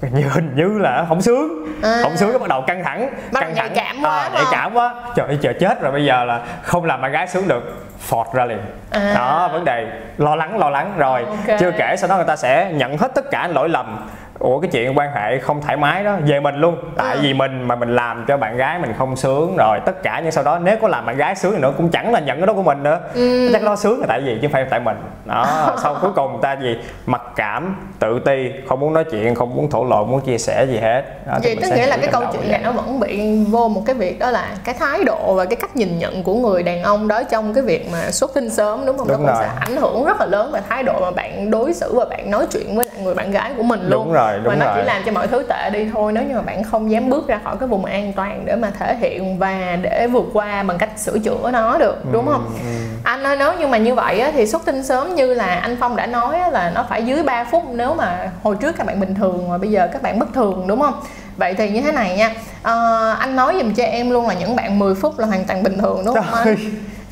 như 0.00 0.28
hình 0.28 0.52
như 0.56 0.78
là 0.78 1.04
không 1.08 1.22
sướng. 1.22 1.66
À. 1.82 1.98
không 2.02 2.16
sướng 2.16 2.30
cái 2.30 2.38
bắt 2.38 2.48
đầu 2.48 2.62
căng 2.62 2.84
thẳng 2.84 3.10
bắt 3.32 3.40
căng 3.40 3.54
thẳng. 3.54 3.72
cảm 3.74 3.96
quá 4.02 4.16
à, 4.16 4.30
nhạy 4.34 4.44
cảm 4.50 4.74
quá. 4.74 4.94
Trời 5.16 5.26
ơi 5.26 5.38
chờ 5.42 5.52
chết 5.60 5.80
rồi 5.80 5.92
bây 5.92 6.04
giờ 6.04 6.24
là 6.24 6.40
không 6.62 6.84
làm 6.84 7.00
bạn 7.00 7.12
gái 7.12 7.26
sướng 7.26 7.48
được 7.48 7.86
phọt 7.98 8.26
ra 8.32 8.44
liền. 8.44 8.60
À. 8.90 9.12
đó 9.14 9.48
vấn 9.52 9.64
đề 9.64 9.86
lo 10.18 10.36
lắng 10.36 10.58
lo 10.58 10.70
lắng. 10.70 10.92
Rồi 10.96 11.24
okay. 11.24 11.58
chưa 11.60 11.70
kể 11.78 11.94
sau 11.98 12.08
đó 12.08 12.16
người 12.16 12.24
ta 12.24 12.36
sẽ 12.36 12.72
nhận 12.72 12.98
hết 12.98 13.14
tất 13.14 13.30
cả 13.30 13.48
lỗi 13.48 13.68
lầm 13.68 14.08
ủa 14.38 14.60
cái 14.60 14.70
chuyện 14.72 14.98
quan 14.98 15.10
hệ 15.14 15.38
không 15.38 15.62
thoải 15.62 15.76
mái 15.76 16.04
đó 16.04 16.16
về 16.26 16.40
mình 16.40 16.54
luôn. 16.54 16.76
Tại 16.96 17.14
ừ. 17.14 17.20
vì 17.22 17.34
mình 17.34 17.68
mà 17.68 17.76
mình 17.76 17.96
làm 17.96 18.24
cho 18.28 18.36
bạn 18.36 18.56
gái 18.56 18.78
mình 18.78 18.92
không 18.98 19.16
sướng 19.16 19.56
rồi 19.56 19.80
tất 19.86 20.02
cả 20.02 20.20
nhưng 20.22 20.32
sau 20.32 20.44
đó 20.44 20.58
nếu 20.58 20.76
có 20.82 20.88
làm 20.88 21.06
bạn 21.06 21.16
gái 21.16 21.36
sướng 21.36 21.52
thì 21.52 21.58
nữa 21.58 21.72
cũng 21.76 21.88
chẳng 21.88 22.12
là 22.12 22.20
nhận 22.20 22.38
cái 22.38 22.46
đó 22.46 22.52
của 22.52 22.62
mình 22.62 22.82
nữa. 22.82 23.00
Ừ. 23.14 23.50
chắc 23.52 23.62
lo 23.62 23.76
sướng 23.76 24.00
là 24.00 24.06
tại 24.08 24.20
vì 24.20 24.34
chứ 24.34 24.38
không 24.42 24.52
phải 24.52 24.66
tại 24.70 24.80
mình. 24.80 24.96
Đó 25.24 25.74
sau 25.82 25.96
cuối 26.02 26.10
cùng 26.16 26.38
ta 26.42 26.56
gì? 26.62 26.76
Mặc 27.06 27.22
cảm 27.36 27.76
tự 27.98 28.18
ti 28.18 28.50
không 28.68 28.80
muốn 28.80 28.94
nói 28.94 29.04
chuyện 29.04 29.34
không 29.34 29.56
muốn 29.56 29.70
thổ 29.70 29.84
lộ 29.84 30.04
muốn 30.04 30.20
chia 30.20 30.38
sẻ 30.38 30.66
gì 30.68 30.78
hết. 30.78 31.26
Đó, 31.26 31.38
vậy 31.42 31.56
tức 31.62 31.68
nghĩa 31.74 31.86
là 31.86 31.96
cái 31.96 32.08
câu 32.12 32.22
chuyện 32.32 32.50
này 32.50 32.60
nó 32.64 32.72
vẫn 32.72 33.00
bị 33.00 33.44
vô 33.44 33.68
một 33.68 33.82
cái 33.86 33.94
việc 33.94 34.18
đó 34.18 34.30
là 34.30 34.48
cái 34.64 34.74
thái 34.78 35.04
độ 35.04 35.34
và 35.34 35.44
cái 35.44 35.56
cách 35.56 35.76
nhìn 35.76 35.98
nhận 35.98 36.22
của 36.22 36.34
người 36.34 36.62
đàn 36.62 36.82
ông 36.82 37.08
đó 37.08 37.22
trong 37.30 37.54
cái 37.54 37.62
việc 37.62 37.88
mà 37.92 38.10
xuất 38.10 38.34
tinh 38.34 38.50
sớm 38.50 38.86
đúng 38.86 38.98
không? 38.98 39.08
Đúng 39.08 39.26
nó 39.26 39.32
cũng 39.32 39.40
rồi. 39.40 39.44
sẽ 39.44 39.50
ảnh 39.60 39.76
hưởng 39.76 40.04
rất 40.04 40.20
là 40.20 40.26
lớn 40.26 40.50
về 40.52 40.60
thái 40.68 40.82
độ 40.82 41.00
mà 41.00 41.10
bạn 41.10 41.50
đối 41.50 41.74
xử 41.74 41.94
và 41.94 42.04
bạn 42.04 42.30
nói 42.30 42.46
chuyện 42.52 42.76
với 42.76 42.86
lại 42.86 42.96
người 43.02 43.14
bạn 43.14 43.30
gái 43.30 43.52
của 43.56 43.62
mình 43.62 43.80
luôn. 43.82 43.90
đúng 43.90 44.12
rồi 44.12 44.25
đúng 44.34 44.46
mà 44.48 44.54
nó 44.54 44.66
rồi. 44.66 44.74
chỉ 44.76 44.86
làm 44.86 45.02
cho 45.06 45.12
mọi 45.12 45.26
thứ 45.26 45.42
tệ 45.48 45.70
đi 45.70 45.88
thôi 45.92 46.12
nếu 46.12 46.24
như 46.24 46.34
mà 46.34 46.42
bạn 46.42 46.64
không 46.64 46.90
dám 46.90 47.10
bước 47.10 47.28
ra 47.28 47.40
khỏi 47.44 47.56
cái 47.60 47.68
vùng 47.68 47.84
an 47.84 48.12
toàn 48.12 48.42
để 48.44 48.56
mà 48.56 48.70
thể 48.78 48.96
hiện 48.96 49.38
và 49.38 49.76
để 49.82 50.06
vượt 50.06 50.26
qua 50.32 50.62
bằng 50.62 50.78
cách 50.78 50.90
sửa 50.96 51.18
chữa 51.18 51.50
nó 51.52 51.78
được 51.78 51.96
đúng 52.12 52.26
không? 52.26 52.44
ừ, 52.54 52.60
ừ. 52.60 52.96
anh 53.04 53.22
nói 53.22 53.36
nếu 53.38 53.52
như 53.58 53.66
mà 53.66 53.78
như 53.78 53.94
vậy 53.94 54.20
á, 54.20 54.30
thì 54.34 54.46
xuất 54.46 54.64
tinh 54.64 54.82
sớm 54.84 55.14
như 55.14 55.34
là 55.34 55.46
anh 55.46 55.76
phong 55.80 55.96
đã 55.96 56.06
nói 56.06 56.38
á, 56.38 56.48
là 56.48 56.70
nó 56.74 56.86
phải 56.88 57.06
dưới 57.06 57.22
3 57.22 57.44
phút 57.44 57.62
nếu 57.72 57.94
mà 57.94 58.30
hồi 58.42 58.56
trước 58.60 58.76
các 58.76 58.86
bạn 58.86 59.00
bình 59.00 59.14
thường 59.14 59.48
mà 59.48 59.58
bây 59.58 59.70
giờ 59.70 59.88
các 59.92 60.02
bạn 60.02 60.18
bất 60.18 60.34
thường 60.34 60.64
đúng 60.66 60.80
không? 60.80 60.94
Vậy 61.36 61.54
thì 61.54 61.70
như 61.70 61.80
thế 61.80 61.92
này 61.92 62.16
nha. 62.16 62.34
À, 62.62 62.72
anh 63.18 63.36
nói 63.36 63.54
dùm 63.62 63.74
cho 63.74 63.84
em 63.84 64.10
luôn 64.10 64.28
là 64.28 64.34
những 64.34 64.56
bạn 64.56 64.78
10 64.78 64.94
phút 64.94 65.18
là 65.18 65.26
hoàn 65.26 65.44
toàn 65.44 65.62
bình 65.62 65.78
thường 65.78 66.02
đúng 66.06 66.14
không 66.14 66.34
anh 66.34 66.56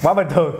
quá 0.04 0.14
bình 0.14 0.26
thường. 0.30 0.54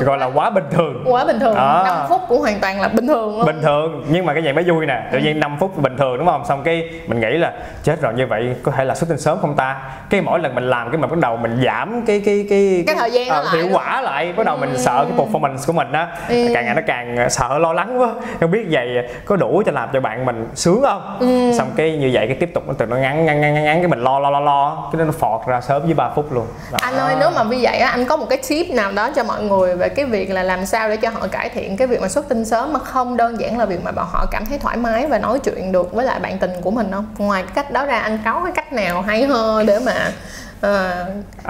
Gọi 0.00 0.18
là 0.18 0.26
quá 0.26 0.50
bình 0.50 0.64
thường. 0.70 1.04
Quá 1.06 1.24
bình 1.24 1.40
thường. 1.40 1.54
À. 1.54 1.82
5 1.84 2.06
phút 2.08 2.20
cũng 2.28 2.40
hoàn 2.40 2.60
toàn 2.60 2.80
là 2.80 2.88
bình 2.88 3.06
thường 3.06 3.36
luôn. 3.36 3.46
Bình 3.46 3.62
thường 3.62 4.04
nhưng 4.08 4.26
mà 4.26 4.34
cái 4.34 4.42
gì 4.42 4.52
mới 4.52 4.64
vui 4.64 4.86
nè. 4.86 5.02
Tự 5.12 5.18
nhiên 5.18 5.40
5 5.40 5.56
phút 5.60 5.78
bình 5.78 5.96
thường 5.96 6.18
đúng 6.18 6.26
không? 6.26 6.44
Xong 6.44 6.62
cái 6.62 6.90
mình 7.06 7.20
nghĩ 7.20 7.38
là 7.38 7.52
chết 7.82 8.00
rồi 8.00 8.14
như 8.14 8.26
vậy 8.26 8.54
có 8.62 8.72
thể 8.72 8.84
là 8.84 8.94
xuất 8.94 9.08
tinh 9.08 9.18
sớm 9.18 9.38
không 9.40 9.56
ta? 9.56 9.80
Cái 10.10 10.20
mỗi 10.20 10.40
lần 10.40 10.54
mình 10.54 10.70
làm 10.70 10.90
cái 10.90 10.98
mà 10.98 11.06
bắt 11.06 11.18
đầu 11.18 11.36
mình 11.36 11.60
giảm 11.64 12.02
cái 12.06 12.22
cái 12.24 12.46
cái 12.50 12.84
cái 12.86 12.96
thời 12.98 13.10
gian 13.10 13.40
uh, 13.40 13.52
hiệu 13.52 13.68
quả 13.72 14.00
lại 14.00 14.32
bắt 14.32 14.46
đầu 14.46 14.56
mình 14.56 14.70
ừ. 14.72 14.78
sợ 14.78 15.06
cái 15.08 15.26
performance 15.26 15.66
của 15.66 15.72
mình 15.72 15.92
á. 15.92 16.08
Ừ. 16.28 16.46
càng 16.54 16.64
ngày 16.64 16.74
nó 16.74 16.82
càng 16.86 17.30
sợ 17.30 17.58
lo 17.58 17.72
lắng 17.72 18.00
quá. 18.00 18.08
Không 18.40 18.50
biết 18.50 18.66
vậy 18.70 18.88
có 19.24 19.36
đủ 19.36 19.62
cho 19.66 19.72
làm 19.72 19.88
cho 19.92 20.00
bạn 20.00 20.26
mình 20.26 20.48
sướng 20.54 20.82
không? 20.82 21.16
Ừ. 21.20 21.52
xong 21.58 21.70
cái 21.76 21.92
như 21.92 22.10
vậy 22.12 22.26
cái 22.26 22.36
tiếp 22.36 22.50
tục 22.54 22.64
nó 22.66 22.74
từ 22.78 22.86
nó 22.86 22.96
ngắn 22.96 23.26
ngắn 23.26 23.40
ngắn 23.40 23.54
ngắn 23.54 23.78
cái 23.78 23.88
mình 23.88 24.04
lo 24.04 24.18
lo 24.18 24.30
lo 24.30 24.40
lo 24.40 24.88
cái 24.92 25.06
nó 25.06 25.12
phọt 25.12 25.40
ra 25.46 25.60
sớm 25.60 25.82
với 25.82 25.94
3 25.94 26.10
phút 26.14 26.32
luôn. 26.32 26.46
Đó. 26.72 26.78
anh 26.82 26.96
ơi 26.96 27.14
nếu 27.20 27.30
mà 27.30 27.42
như 27.42 27.58
vậy 27.62 27.78
á 27.78 27.88
anh 27.88 28.04
có 28.04 28.16
một 28.16 28.26
cái 28.28 28.38
tip 28.48 28.70
nào 28.70 28.85
đó 28.94 29.10
cho 29.16 29.24
mọi 29.24 29.42
người 29.42 29.76
về 29.76 29.88
cái 29.88 30.04
việc 30.04 30.30
là 30.30 30.42
làm 30.42 30.66
sao 30.66 30.88
để 30.88 30.96
cho 30.96 31.10
họ 31.10 31.26
cải 31.32 31.48
thiện 31.48 31.76
cái 31.76 31.86
việc 31.86 32.00
mà 32.00 32.08
xuất 32.08 32.28
tinh 32.28 32.44
sớm 32.44 32.72
mà 32.72 32.78
không 32.78 33.16
đơn 33.16 33.40
giản 33.40 33.58
là 33.58 33.64
việc 33.64 33.84
mà 33.84 33.92
họ 33.96 34.26
cảm 34.30 34.46
thấy 34.46 34.58
thoải 34.58 34.76
mái 34.76 35.06
và 35.06 35.18
nói 35.18 35.38
chuyện 35.38 35.72
được 35.72 35.92
với 35.92 36.06
lại 36.06 36.20
bạn 36.20 36.38
tình 36.38 36.50
của 36.62 36.70
mình 36.70 36.88
không 36.92 37.06
ngoài 37.18 37.42
cái 37.42 37.52
cách 37.54 37.70
đó 37.70 37.86
ra 37.86 37.98
anh 37.98 38.18
có 38.24 38.40
cái 38.44 38.52
cách 38.54 38.72
nào 38.72 39.02
hay 39.02 39.24
hơn 39.24 39.66
để 39.66 39.78
mà 39.86 40.12
à, 40.60 41.06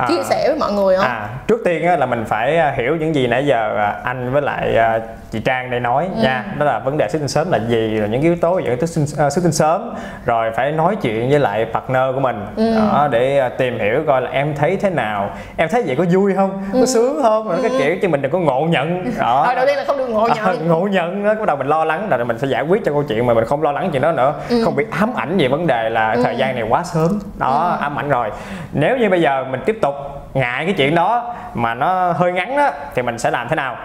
chia 0.08 0.22
sẻ 0.30 0.48
với 0.48 0.58
mọi 0.58 0.72
người 0.72 0.96
không? 0.96 1.06
À, 1.06 1.28
trước 1.46 1.60
tiên 1.64 1.86
á, 1.86 1.96
là 1.96 2.06
mình 2.06 2.24
phải 2.28 2.56
à, 2.56 2.74
hiểu 2.76 2.96
những 2.96 3.14
gì 3.14 3.26
nãy 3.26 3.46
giờ 3.46 3.76
à, 3.76 4.00
anh 4.04 4.32
với 4.32 4.42
lại 4.42 4.76
à, 4.76 5.00
chị 5.30 5.40
Trang 5.40 5.70
đây 5.70 5.80
nói 5.80 6.08
ừ. 6.16 6.22
nha 6.22 6.44
đó 6.58 6.64
là 6.64 6.78
vấn 6.78 6.98
đề 6.98 7.08
xuất 7.08 7.18
tinh 7.18 7.28
sớm 7.28 7.50
là 7.50 7.58
gì 7.58 7.98
rồi 7.98 8.08
những 8.08 8.22
yếu 8.22 8.36
tố 8.36 8.58
dẫn 8.58 8.78
tới 8.78 8.86
xuất 9.30 9.42
tinh 9.42 9.52
sớm 9.52 9.94
rồi 10.24 10.50
phải 10.50 10.72
nói 10.72 10.96
chuyện 11.02 11.30
với 11.30 11.38
lại 11.38 11.66
partner 11.72 12.02
của 12.14 12.20
mình 12.20 12.46
ừ. 12.56 12.74
đó 12.76 13.08
để 13.10 13.48
tìm 13.48 13.78
hiểu 13.78 14.02
coi 14.06 14.22
là 14.22 14.30
em 14.30 14.54
thấy 14.54 14.76
thế 14.76 14.90
nào 14.90 15.30
em 15.56 15.68
thấy 15.68 15.82
vậy 15.86 15.96
có 15.96 16.04
vui 16.12 16.34
không 16.34 16.62
ừ. 16.72 16.80
có 16.80 16.86
sướng 16.86 17.22
không 17.22 17.48
rồi 17.48 17.56
ừ. 17.56 17.62
cái 17.62 17.70
kiểu 17.78 17.96
chứ 18.02 18.08
mình 18.08 18.22
đừng 18.22 18.32
có 18.32 18.38
ngộ 18.38 18.66
nhận 18.70 19.04
đó 19.18 19.42
à, 19.42 19.54
đầu 19.54 19.66
tiên 19.66 19.76
là 19.76 19.84
không 19.86 19.98
được 19.98 20.08
ngộ 20.08 20.28
nhận 20.28 20.46
à, 20.46 20.54
ngộ 20.66 20.88
nhận 20.90 21.24
đó 21.24 21.34
bắt 21.34 21.46
đầu 21.46 21.56
mình 21.56 21.66
lo 21.66 21.84
lắng 21.84 22.08
rồi 22.10 22.24
mình 22.24 22.38
sẽ 22.38 22.46
giải 22.46 22.62
quyết 22.62 22.84
cho 22.84 22.92
câu 22.92 23.02
chuyện 23.02 23.26
mà 23.26 23.34
mình 23.34 23.44
không 23.44 23.62
lo 23.62 23.72
lắng 23.72 23.88
chuyện 23.92 24.02
đó 24.02 24.12
nữa 24.12 24.34
ừ. 24.48 24.62
không 24.64 24.76
bị 24.76 24.84
ám 24.90 25.14
ảnh 25.16 25.38
về 25.38 25.48
vấn 25.48 25.66
đề 25.66 25.90
là 25.90 26.12
ừ. 26.12 26.22
thời 26.24 26.36
gian 26.36 26.54
này 26.54 26.64
quá 26.68 26.82
sớm 26.84 27.18
đó 27.38 27.76
ừ. 27.80 27.82
ám 27.82 27.98
ảnh 27.98 28.08
rồi 28.08 28.30
nếu 28.72 28.96
như 28.96 29.10
bây 29.10 29.20
giờ 29.20 29.44
mình 29.50 29.60
tiếp 29.66 29.78
tục 29.82 29.94
ngại 30.34 30.64
cái 30.64 30.74
chuyện 30.78 30.94
đó 30.94 31.34
mà 31.54 31.74
nó 31.74 32.12
hơi 32.12 32.32
ngắn 32.32 32.56
đó 32.56 32.70
thì 32.94 33.02
mình 33.02 33.18
sẽ 33.18 33.30
làm 33.30 33.48
thế 33.48 33.56
nào 33.56 33.76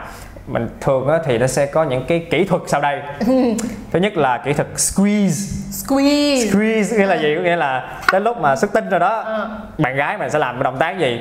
mình 0.51 0.67
thường 0.81 1.07
á, 1.07 1.19
thì 1.25 1.37
nó 1.37 1.47
sẽ 1.47 1.65
có 1.65 1.83
những 1.83 2.05
cái 2.07 2.27
kỹ 2.31 2.43
thuật 2.45 2.61
sau 2.67 2.81
đây. 2.81 2.99
Thứ 3.91 3.99
nhất 3.99 4.17
là 4.17 4.37
kỹ 4.37 4.53
thuật 4.53 4.67
squeeze. 4.75 5.61
Squeeze. 5.71 6.51
Squeeze 6.51 6.97
nghĩa 6.97 7.05
là 7.05 7.15
gì? 7.15 7.35
Có 7.35 7.41
nghĩa 7.41 7.55
là 7.55 7.99
đến 8.13 8.23
lúc 8.23 8.37
mà 8.37 8.55
xuất 8.55 8.73
tinh 8.73 8.89
rồi 8.89 8.99
đó 8.99 9.19
à. 9.19 9.47
bạn 9.77 9.95
gái 9.95 10.17
mình 10.17 10.29
sẽ 10.29 10.39
làm 10.39 10.63
động 10.63 10.77
tác 10.79 10.99
gì? 10.99 11.19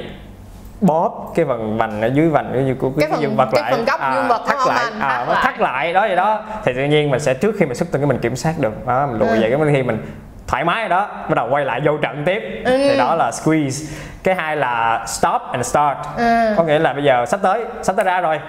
Bóp 0.81 1.33
cái 1.35 1.45
phần 1.45 1.79
vành 1.79 2.03
ở 2.03 2.11
dưới 2.15 2.29
vành 2.29 2.51
cái 2.55 2.75
của 2.79 2.91
cái, 2.91 3.01
cái, 3.01 3.11
cái 3.11 3.21
dương 3.21 3.37
vật 3.37 3.49
cái 3.53 3.63
lại. 3.63 3.73
phần 3.73 3.85
góc 3.85 4.01
à, 4.01 4.15
dương 4.15 4.29
vật 4.29 4.43
thắt 4.47 4.59
lại. 4.67 4.93
à, 5.01 5.25
thắt, 5.25 5.39
thắt 5.43 5.61
lại. 5.61 5.93
đó 5.93 6.01
vậy 6.01 6.17
đó. 6.17 6.43
Thì 6.65 6.73
tự 6.75 6.85
nhiên 6.85 7.11
mình 7.11 7.21
sẽ 7.21 7.35
trước 7.35 7.55
khi 7.59 7.67
mình 7.67 7.75
xuất 7.75 7.93
tinh 7.93 8.01
cái 8.01 8.09
mình 8.09 8.19
kiểm 8.19 8.37
soát 8.37 8.55
được. 8.59 8.87
Đó 8.87 9.07
mình 9.07 9.19
lùi 9.19 9.29
ừ. 9.29 9.41
vậy 9.41 9.51
cái 9.51 9.75
khi 9.75 9.83
mình 9.83 10.03
thoải 10.51 10.65
mái 10.65 10.89
đó 10.89 11.09
bắt 11.29 11.35
đầu 11.35 11.49
quay 11.51 11.65
lại 11.65 11.81
vô 11.85 11.97
trận 11.97 12.23
tiếp. 12.25 12.63
Ừ. 12.65 12.77
thì 12.79 12.97
đó 12.99 13.15
là 13.15 13.31
squeeze. 13.31 13.87
Cái 14.23 14.35
hai 14.35 14.57
là 14.57 15.05
stop 15.07 15.43
and 15.53 15.67
start. 15.67 15.99
Ừ. 16.17 16.55
có 16.57 16.63
nghĩa 16.63 16.79
là 16.79 16.93
bây 16.93 17.05
giờ 17.05 17.27
sắp 17.27 17.41
tới 17.43 17.65
sắp 17.83 17.97
tới 17.97 18.05
ra 18.05 18.21
rồi. 18.21 18.41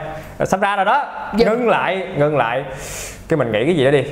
Sắp 0.43 0.61
ra 0.61 0.75
rồi 0.75 0.85
đó. 0.85 1.05
Dừng. 1.33 1.49
ngưng 1.49 1.69
lại 1.69 2.07
ngưng 2.17 2.37
lại. 2.37 2.63
Cái 3.29 3.37
mình 3.37 3.51
nghĩ 3.51 3.65
cái 3.65 3.75
gì 3.75 3.85
đó 3.85 3.91
đi. 3.91 4.03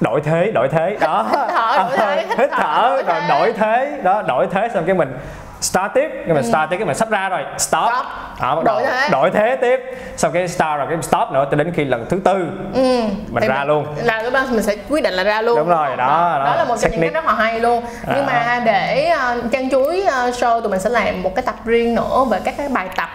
Đổi 0.00 0.20
thế 0.20 0.50
đổi 0.54 0.68
thế. 0.68 0.96
Đó. 1.00 1.26
Hít 1.30 1.48
thở 1.48 1.76
đổi 1.78 1.96
thế 1.98 2.26
hít 2.38 2.50
thở 2.50 3.02
rồi 3.06 3.20
đổi 3.28 3.52
thế. 3.52 4.00
Đó 4.02 4.22
đổi 4.22 4.46
thế 4.50 4.68
xong 4.74 4.84
cái 4.84 4.94
mình 4.94 5.18
start 5.60 5.92
tiếp 5.94 6.10
nhưng 6.26 6.34
mà 6.34 6.40
ừ. 6.40 6.48
start 6.48 6.70
tiếp 6.70 6.76
cái 6.76 6.86
mình 6.86 6.96
sắp 6.96 7.10
ra 7.10 7.28
rồi. 7.28 7.40
Stop, 7.58 7.82
stop. 7.92 8.06
Đó, 8.40 8.56
bắt 8.56 8.64
đổi, 8.64 8.82
thế. 8.82 9.08
đổi 9.12 9.30
thế 9.30 9.56
tiếp. 9.60 9.80
Sau 10.16 10.30
cái 10.30 10.48
start 10.48 10.78
rồi 10.78 10.86
cái 10.90 11.02
stop 11.02 11.32
nữa 11.32 11.46
cho 11.50 11.56
đến 11.56 11.72
khi 11.76 11.84
lần 11.84 12.06
thứ 12.10 12.20
tư. 12.24 12.48
Ừ. 12.74 13.00
mình 13.28 13.42
Thì 13.42 13.48
ra 13.48 13.58
mình, 13.58 13.68
luôn. 13.68 13.86
là 14.04 14.22
lúc 14.22 14.32
đó 14.32 14.44
mình 14.50 14.62
sẽ 14.62 14.76
quyết 14.88 15.02
định 15.02 15.14
là 15.14 15.24
ra 15.24 15.42
luôn. 15.42 15.58
Đúng 15.58 15.68
rồi 15.68 15.88
đó 15.88 15.96
đó, 15.96 16.44
đó 16.44 16.56
là 16.56 16.64
một 16.64 16.76
trong 16.80 16.90
những 16.90 17.00
cái 17.00 17.10
rất 17.10 17.24
là 17.24 17.34
hay 17.34 17.60
luôn. 17.60 17.84
À. 18.06 18.12
nhưng 18.16 18.26
mà 18.26 18.62
để 18.64 19.14
uh, 19.16 19.52
chân 19.52 19.70
chuối 19.70 20.04
uh, 20.06 20.34
show 20.34 20.60
tụi 20.60 20.70
mình 20.70 20.80
sẽ 20.80 20.90
làm 20.90 21.22
một 21.22 21.34
cái 21.34 21.42
tập 21.42 21.54
riêng 21.64 21.94
nữa 21.94 22.24
về 22.30 22.38
các 22.44 22.54
cái 22.58 22.68
bài 22.68 22.88
tập 22.96 23.08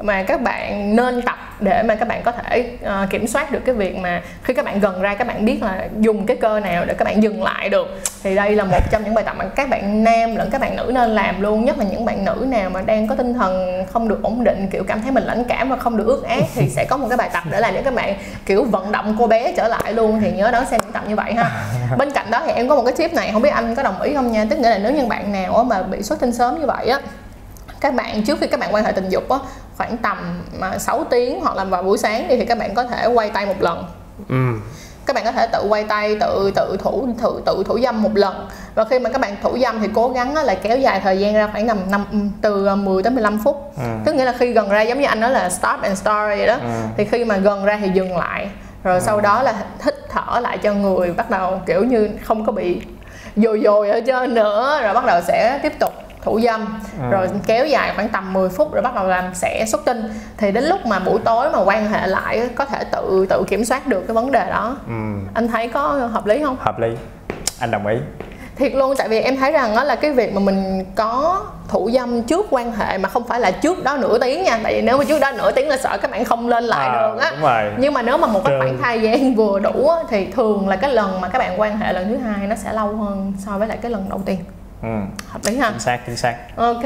mà 0.00 0.22
các 0.22 0.40
bạn 0.40 0.96
nên 0.96 1.22
tập 1.22 1.38
để 1.60 1.82
mà 1.82 1.94
các 1.94 2.08
bạn 2.08 2.22
có 2.22 2.32
thể 2.32 2.76
uh, 2.84 3.10
kiểm 3.10 3.26
soát 3.26 3.52
được 3.52 3.60
cái 3.64 3.74
việc 3.74 3.96
mà 3.96 4.22
khi 4.42 4.54
các 4.54 4.64
bạn 4.64 4.80
gần 4.80 5.02
ra 5.02 5.14
các 5.14 5.26
bạn 5.26 5.44
biết 5.44 5.62
là 5.62 5.88
dùng 6.00 6.26
cái 6.26 6.36
cơ 6.36 6.60
nào 6.60 6.84
để 6.84 6.94
các 6.94 7.04
bạn 7.04 7.22
dừng 7.22 7.42
lại 7.42 7.68
được. 7.68 8.00
Thì 8.22 8.34
đây 8.34 8.56
là 8.56 8.64
một 8.64 8.80
trong 8.90 9.04
những 9.04 9.14
bài 9.14 9.24
tập 9.24 9.36
mà 9.38 9.44
các 9.44 9.68
bạn 9.68 10.04
nam 10.04 10.36
lẫn 10.36 10.50
các 10.50 10.60
bạn 10.60 10.76
nữ 10.76 10.90
nên 10.94 11.10
làm 11.10 11.40
luôn 11.40 11.64
nhất 11.64 11.78
là 11.78 11.84
những 11.84 12.04
bạn 12.04 12.24
nữ 12.24 12.46
nào 12.48 12.70
mà 12.70 12.82
đang 12.82 13.08
có 13.08 13.14
tinh 13.14 13.34
thần 13.34 13.84
không 13.92 14.08
được 14.08 14.22
ổn 14.22 14.44
định 14.44 14.68
kiểu 14.72 14.84
cảm 14.84 15.02
thấy 15.02 15.10
mình 15.10 15.24
lãnh 15.24 15.44
cảm 15.44 15.68
và 15.68 15.76
không 15.76 15.96
được 15.96 16.06
ước 16.06 16.24
ác 16.24 16.44
thì 16.54 16.68
sẽ 16.70 16.84
có 16.84 16.96
một 16.96 17.06
cái 17.08 17.16
bài 17.16 17.30
tập 17.32 17.42
để 17.50 17.60
làm 17.60 17.74
cho 17.74 17.80
các 17.84 17.94
bạn 17.94 18.14
kiểu 18.46 18.64
vận 18.64 18.92
động 18.92 19.16
cô 19.18 19.26
bé 19.26 19.52
trở 19.56 19.68
lại 19.68 19.92
luôn. 19.92 20.20
Thì 20.20 20.32
nhớ 20.32 20.50
đón 20.50 20.66
xem 20.66 20.80
những 20.82 20.92
tập 20.92 21.04
như 21.08 21.16
vậy 21.16 21.34
ha. 21.34 21.50
Bên 21.98 22.10
cạnh 22.10 22.30
đó 22.30 22.42
thì 22.46 22.52
em 22.52 22.68
có 22.68 22.76
một 22.76 22.82
cái 22.84 22.94
tip 22.96 23.14
này 23.14 23.30
không 23.32 23.42
biết 23.42 23.50
anh 23.50 23.74
có 23.74 23.82
đồng 23.82 24.02
ý 24.02 24.14
không 24.14 24.32
nha? 24.32 24.46
Tức 24.50 24.58
nghĩa 24.58 24.70
là 24.70 24.78
nếu 24.78 24.92
như 24.92 25.06
bạn 25.06 25.32
nào 25.32 25.64
mà 25.64 25.82
bị 25.82 26.02
xuất 26.02 26.20
tinh 26.20 26.32
sớm 26.32 26.60
như 26.60 26.66
vậy 26.66 26.88
á 26.88 26.98
các 27.84 27.94
bạn 27.94 28.22
trước 28.22 28.40
khi 28.40 28.46
các 28.46 28.60
bạn 28.60 28.74
quan 28.74 28.84
hệ 28.84 28.92
tình 28.92 29.08
dục 29.08 29.28
á 29.28 29.38
khoảng 29.76 29.96
tầm 29.96 30.42
mà 30.58 30.78
6 30.78 31.04
tiếng 31.10 31.40
hoặc 31.40 31.56
là 31.56 31.64
vào 31.64 31.82
buổi 31.82 31.98
sáng 31.98 32.28
đi 32.28 32.36
thì 32.36 32.44
các 32.44 32.58
bạn 32.58 32.74
có 32.74 32.84
thể 32.84 33.06
quay 33.06 33.30
tay 33.30 33.46
một 33.46 33.62
lần 33.62 33.84
ừ. 34.28 34.60
các 35.06 35.14
bạn 35.14 35.24
có 35.24 35.32
thể 35.32 35.46
tự 35.46 35.66
quay 35.68 35.84
tay 35.84 36.16
tự 36.20 36.52
tự 36.56 36.76
thủ 36.82 37.08
tự 37.22 37.42
tự 37.46 37.62
thủ 37.66 37.78
dâm 37.80 38.02
một 38.02 38.16
lần 38.16 38.48
và 38.74 38.84
khi 38.84 38.98
mà 38.98 39.10
các 39.10 39.20
bạn 39.20 39.36
thủ 39.42 39.58
dâm 39.58 39.80
thì 39.80 39.88
cố 39.94 40.08
gắng 40.08 40.34
là 40.34 40.54
kéo 40.54 40.78
dài 40.78 41.00
thời 41.00 41.18
gian 41.18 41.34
ra 41.34 41.48
khoảng 41.52 41.68
tầm 41.68 41.78
năm 41.90 42.30
từ 42.40 42.74
10 42.74 43.02
tới 43.02 43.12
15 43.12 43.38
phút 43.44 43.72
ừ. 43.76 43.82
tức 44.04 44.14
nghĩa 44.14 44.24
là 44.24 44.34
khi 44.38 44.52
gần 44.52 44.68
ra 44.68 44.82
giống 44.82 45.00
như 45.00 45.06
anh 45.06 45.20
nói 45.20 45.30
là 45.30 45.50
stop 45.50 45.82
and 45.82 45.98
start 45.98 46.28
vậy 46.38 46.46
đó 46.46 46.54
ừ. 46.54 46.68
thì 46.96 47.04
khi 47.04 47.24
mà 47.24 47.36
gần 47.36 47.64
ra 47.64 47.78
thì 47.82 47.90
dừng 47.94 48.16
lại 48.16 48.48
rồi 48.84 48.94
ừ. 48.94 49.00
sau 49.00 49.20
đó 49.20 49.42
là 49.42 49.54
hít 49.84 49.94
thở 50.10 50.40
lại 50.40 50.58
cho 50.58 50.74
người 50.74 51.12
bắt 51.12 51.30
đầu 51.30 51.60
kiểu 51.66 51.84
như 51.84 52.10
không 52.22 52.46
có 52.46 52.52
bị 52.52 52.80
dồi 53.36 53.60
dồi 53.64 53.90
ở 53.90 54.00
trên 54.00 54.34
nữa 54.34 54.80
rồi 54.82 54.94
bắt 54.94 55.04
đầu 55.04 55.20
sẽ 55.26 55.58
tiếp 55.62 55.72
tục 55.78 56.03
thủ 56.24 56.40
dâm. 56.40 56.78
À. 57.02 57.10
rồi 57.10 57.28
kéo 57.46 57.66
dài 57.66 57.92
khoảng 57.96 58.08
tầm 58.08 58.32
10 58.32 58.48
phút 58.48 58.72
rồi 58.72 58.82
bắt 58.82 58.94
đầu 58.94 59.06
làm 59.06 59.34
sẽ 59.34 59.64
xuất 59.66 59.84
tinh. 59.84 60.02
Thì 60.36 60.52
đến 60.52 60.64
lúc 60.64 60.86
mà 60.86 60.98
buổi 60.98 61.18
tối 61.24 61.50
mà 61.52 61.58
quan 61.64 61.90
hệ 61.90 62.06
lại 62.06 62.48
có 62.54 62.64
thể 62.64 62.84
tự 62.84 63.26
tự 63.30 63.44
kiểm 63.48 63.64
soát 63.64 63.86
được 63.86 64.04
cái 64.06 64.14
vấn 64.14 64.32
đề 64.32 64.50
đó. 64.50 64.76
Ừ. 64.86 64.92
anh 65.34 65.48
thấy 65.48 65.68
có 65.68 65.80
hợp 66.12 66.26
lý 66.26 66.42
không? 66.42 66.56
Hợp 66.60 66.78
lý. 66.78 66.88
Anh 67.60 67.70
đồng 67.70 67.86
ý. 67.86 67.96
Thiệt 68.56 68.74
luôn 68.74 68.94
tại 68.98 69.08
vì 69.08 69.20
em 69.20 69.36
thấy 69.36 69.52
rằng 69.52 69.76
đó 69.76 69.84
là 69.84 69.96
cái 69.96 70.12
việc 70.12 70.34
mà 70.34 70.40
mình 70.40 70.84
có 70.94 71.42
thủ 71.68 71.90
dâm 71.94 72.22
trước 72.22 72.46
quan 72.50 72.72
hệ 72.72 72.98
mà 72.98 73.08
không 73.08 73.28
phải 73.28 73.40
là 73.40 73.50
trước 73.50 73.84
đó 73.84 73.96
nửa 73.96 74.18
tiếng 74.18 74.42
nha. 74.44 74.60
Tại 74.62 74.74
vì 74.74 74.82
nếu 74.82 74.98
mà 74.98 75.04
trước 75.04 75.18
đó 75.18 75.32
nửa 75.32 75.52
tiếng 75.52 75.68
là 75.68 75.76
sợ 75.76 75.98
các 76.02 76.10
bạn 76.10 76.24
không 76.24 76.48
lên 76.48 76.64
lại 76.64 76.88
à, 76.88 76.94
được 77.02 77.20
á. 77.20 77.32
nhưng 77.78 77.94
mà 77.94 78.02
nếu 78.02 78.18
mà 78.18 78.26
một 78.26 78.40
cái 78.44 78.58
khoảng 78.58 78.78
thời 78.82 79.00
gian 79.00 79.34
vừa 79.34 79.58
đủ 79.58 79.88
á, 79.88 79.96
thì 80.08 80.26
thường 80.26 80.68
là 80.68 80.76
cái 80.76 80.92
lần 80.92 81.20
mà 81.20 81.28
các 81.28 81.38
bạn 81.38 81.60
quan 81.60 81.78
hệ 81.78 81.92
lần 81.92 82.08
thứ 82.08 82.16
hai 82.16 82.46
nó 82.46 82.54
sẽ 82.54 82.72
lâu 82.72 82.96
hơn 82.96 83.32
so 83.46 83.58
với 83.58 83.68
lại 83.68 83.78
cái 83.82 83.90
lần 83.90 84.06
đầu 84.08 84.20
tiên 84.26 84.38
ừ. 84.84 85.22
hợp 85.28 85.40
lý 85.44 85.56
ha. 85.56 85.70
Chính 85.70 85.80
xác 85.80 85.98
chính 86.06 86.16
xác. 86.16 86.34
Ok. 86.56 86.84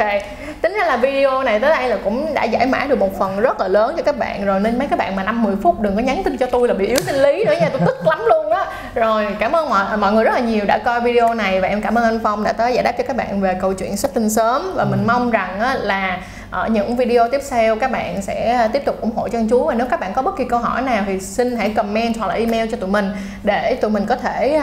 Tính 0.63 0.75
ra 0.81 0.87
là 0.87 0.97
video 0.97 1.43
này 1.43 1.61
tới 1.61 1.71
đây 1.71 1.89
là 1.89 1.99
cũng 2.05 2.35
đã 2.35 2.45
giải 2.45 2.67
mã 2.67 2.85
được 2.89 2.99
một 2.99 3.19
phần 3.19 3.41
rất 3.41 3.61
là 3.61 3.69
lớn 3.69 3.95
cho 3.97 4.03
các 4.03 4.19
bạn 4.19 4.45
rồi 4.45 4.61
nên 4.61 4.79
mấy 4.79 4.89
các 4.89 4.99
bạn 4.99 5.17
mà 5.17 5.25
năm 5.25 5.43
10 5.43 5.57
phút 5.63 5.81
đừng 5.81 5.97
có 5.97 6.03
nhắn 6.03 6.23
tin 6.25 6.37
cho 6.37 6.47
tôi 6.47 6.69
là 6.69 6.75
bị 6.75 6.87
yếu 6.87 6.97
sinh 6.97 7.23
lý 7.23 7.45
nữa 7.45 7.55
nha 7.61 7.69
tôi 7.69 7.81
tức 7.87 8.07
lắm 8.07 8.19
luôn 8.29 8.53
á. 8.53 8.65
Rồi 8.95 9.27
cảm 9.39 9.53
ơn 9.53 9.69
mọi 9.69 9.97
mọi 9.97 10.13
người 10.13 10.25
rất 10.25 10.35
là 10.35 10.41
nhiều 10.41 10.65
đã 10.65 10.79
coi 10.79 11.01
video 11.01 11.35
này 11.35 11.61
và 11.61 11.69
em 11.69 11.83
cảm 11.83 11.99
ơn 11.99 12.05
anh 12.05 12.21
phong 12.23 12.45
đã 12.45 12.53
tới 12.53 12.75
giải 12.75 12.85
đáp 12.85 12.93
cho 12.99 13.05
các 13.07 13.17
bạn 13.17 13.41
về 13.41 13.59
câu 13.61 13.75
chuyện 13.75 13.97
xuất 13.97 14.15
tinh 14.15 14.31
sớm. 14.31 14.73
Và 14.75 14.85
mình 14.85 15.07
mong 15.07 15.31
rằng 15.31 15.61
á, 15.61 15.75
là 15.75 16.21
ở 16.51 16.69
những 16.69 16.97
video 16.97 17.29
tiếp 17.29 17.41
theo 17.51 17.77
các 17.77 17.91
bạn 17.91 18.23
sẽ 18.23 18.69
tiếp 18.73 18.83
tục 18.85 19.01
ủng 19.01 19.17
hộ 19.17 19.29
chân 19.29 19.49
chú. 19.49 19.65
Và 19.65 19.75
nếu 19.75 19.87
các 19.91 20.01
bạn 20.01 20.13
có 20.15 20.23
bất 20.23 20.37
kỳ 20.37 20.45
câu 20.45 20.59
hỏi 20.59 20.83
nào 20.83 21.05
thì 21.07 21.21
xin 21.21 21.57
hãy 21.57 21.71
comment 21.71 22.17
hoặc 22.19 22.27
là 22.27 22.35
email 22.35 22.69
cho 22.71 22.77
tụi 22.77 22.91
mình 22.91 23.11
để 23.43 23.75
tụi 23.75 23.91
mình 23.91 24.07
có 24.07 24.17
thể 24.17 24.61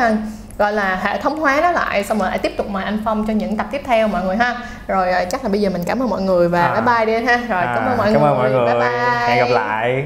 gọi 0.58 0.74
là 0.74 0.96
hệ 1.04 1.18
thống 1.22 1.40
hóa 1.40 1.60
nó 1.62 1.72
lại 1.72 2.04
xong 2.04 2.20
rồi 2.20 2.30
lại 2.30 2.40
tiếp 2.40 2.52
tục 2.58 2.70
mời 2.70 2.84
anh 2.84 3.02
Phong 3.06 3.28
cho 3.28 3.34
những 3.34 3.58
tập 3.58 3.68
tiếp 3.72 3.82
theo 3.86 4.08
mọi 4.08 4.24
người 4.24 4.36
ha. 4.36 4.56
Rồi 4.88 5.12
ờ, 5.12 5.26
chắc 5.32 5.44
là 5.44 5.50
bây 5.50 5.62
giờ 5.62 5.70
mình 5.70 5.84
cảm 5.86 6.00
ơn 6.04 6.10
mọi 6.10 6.22
người 6.22 6.50
và 6.50 6.62
à. 6.62 6.82
bye 6.82 6.82
bye 6.82 7.06
đi 7.20 7.26
ha. 7.26 7.38
Rồi 7.50 7.62
à, 7.62 7.74
cảm 7.76 7.86
ơn 7.86 7.98
mọi 7.98 8.14
cảm 8.14 8.22
người. 8.22 8.32
ơn 8.32 8.38
mọi 8.38 8.52
người. 8.52 8.66
Bye 8.66 8.80
bye. 8.80 9.28
Hẹn 9.28 9.40
gặp 9.40 9.54
lại 9.56 10.04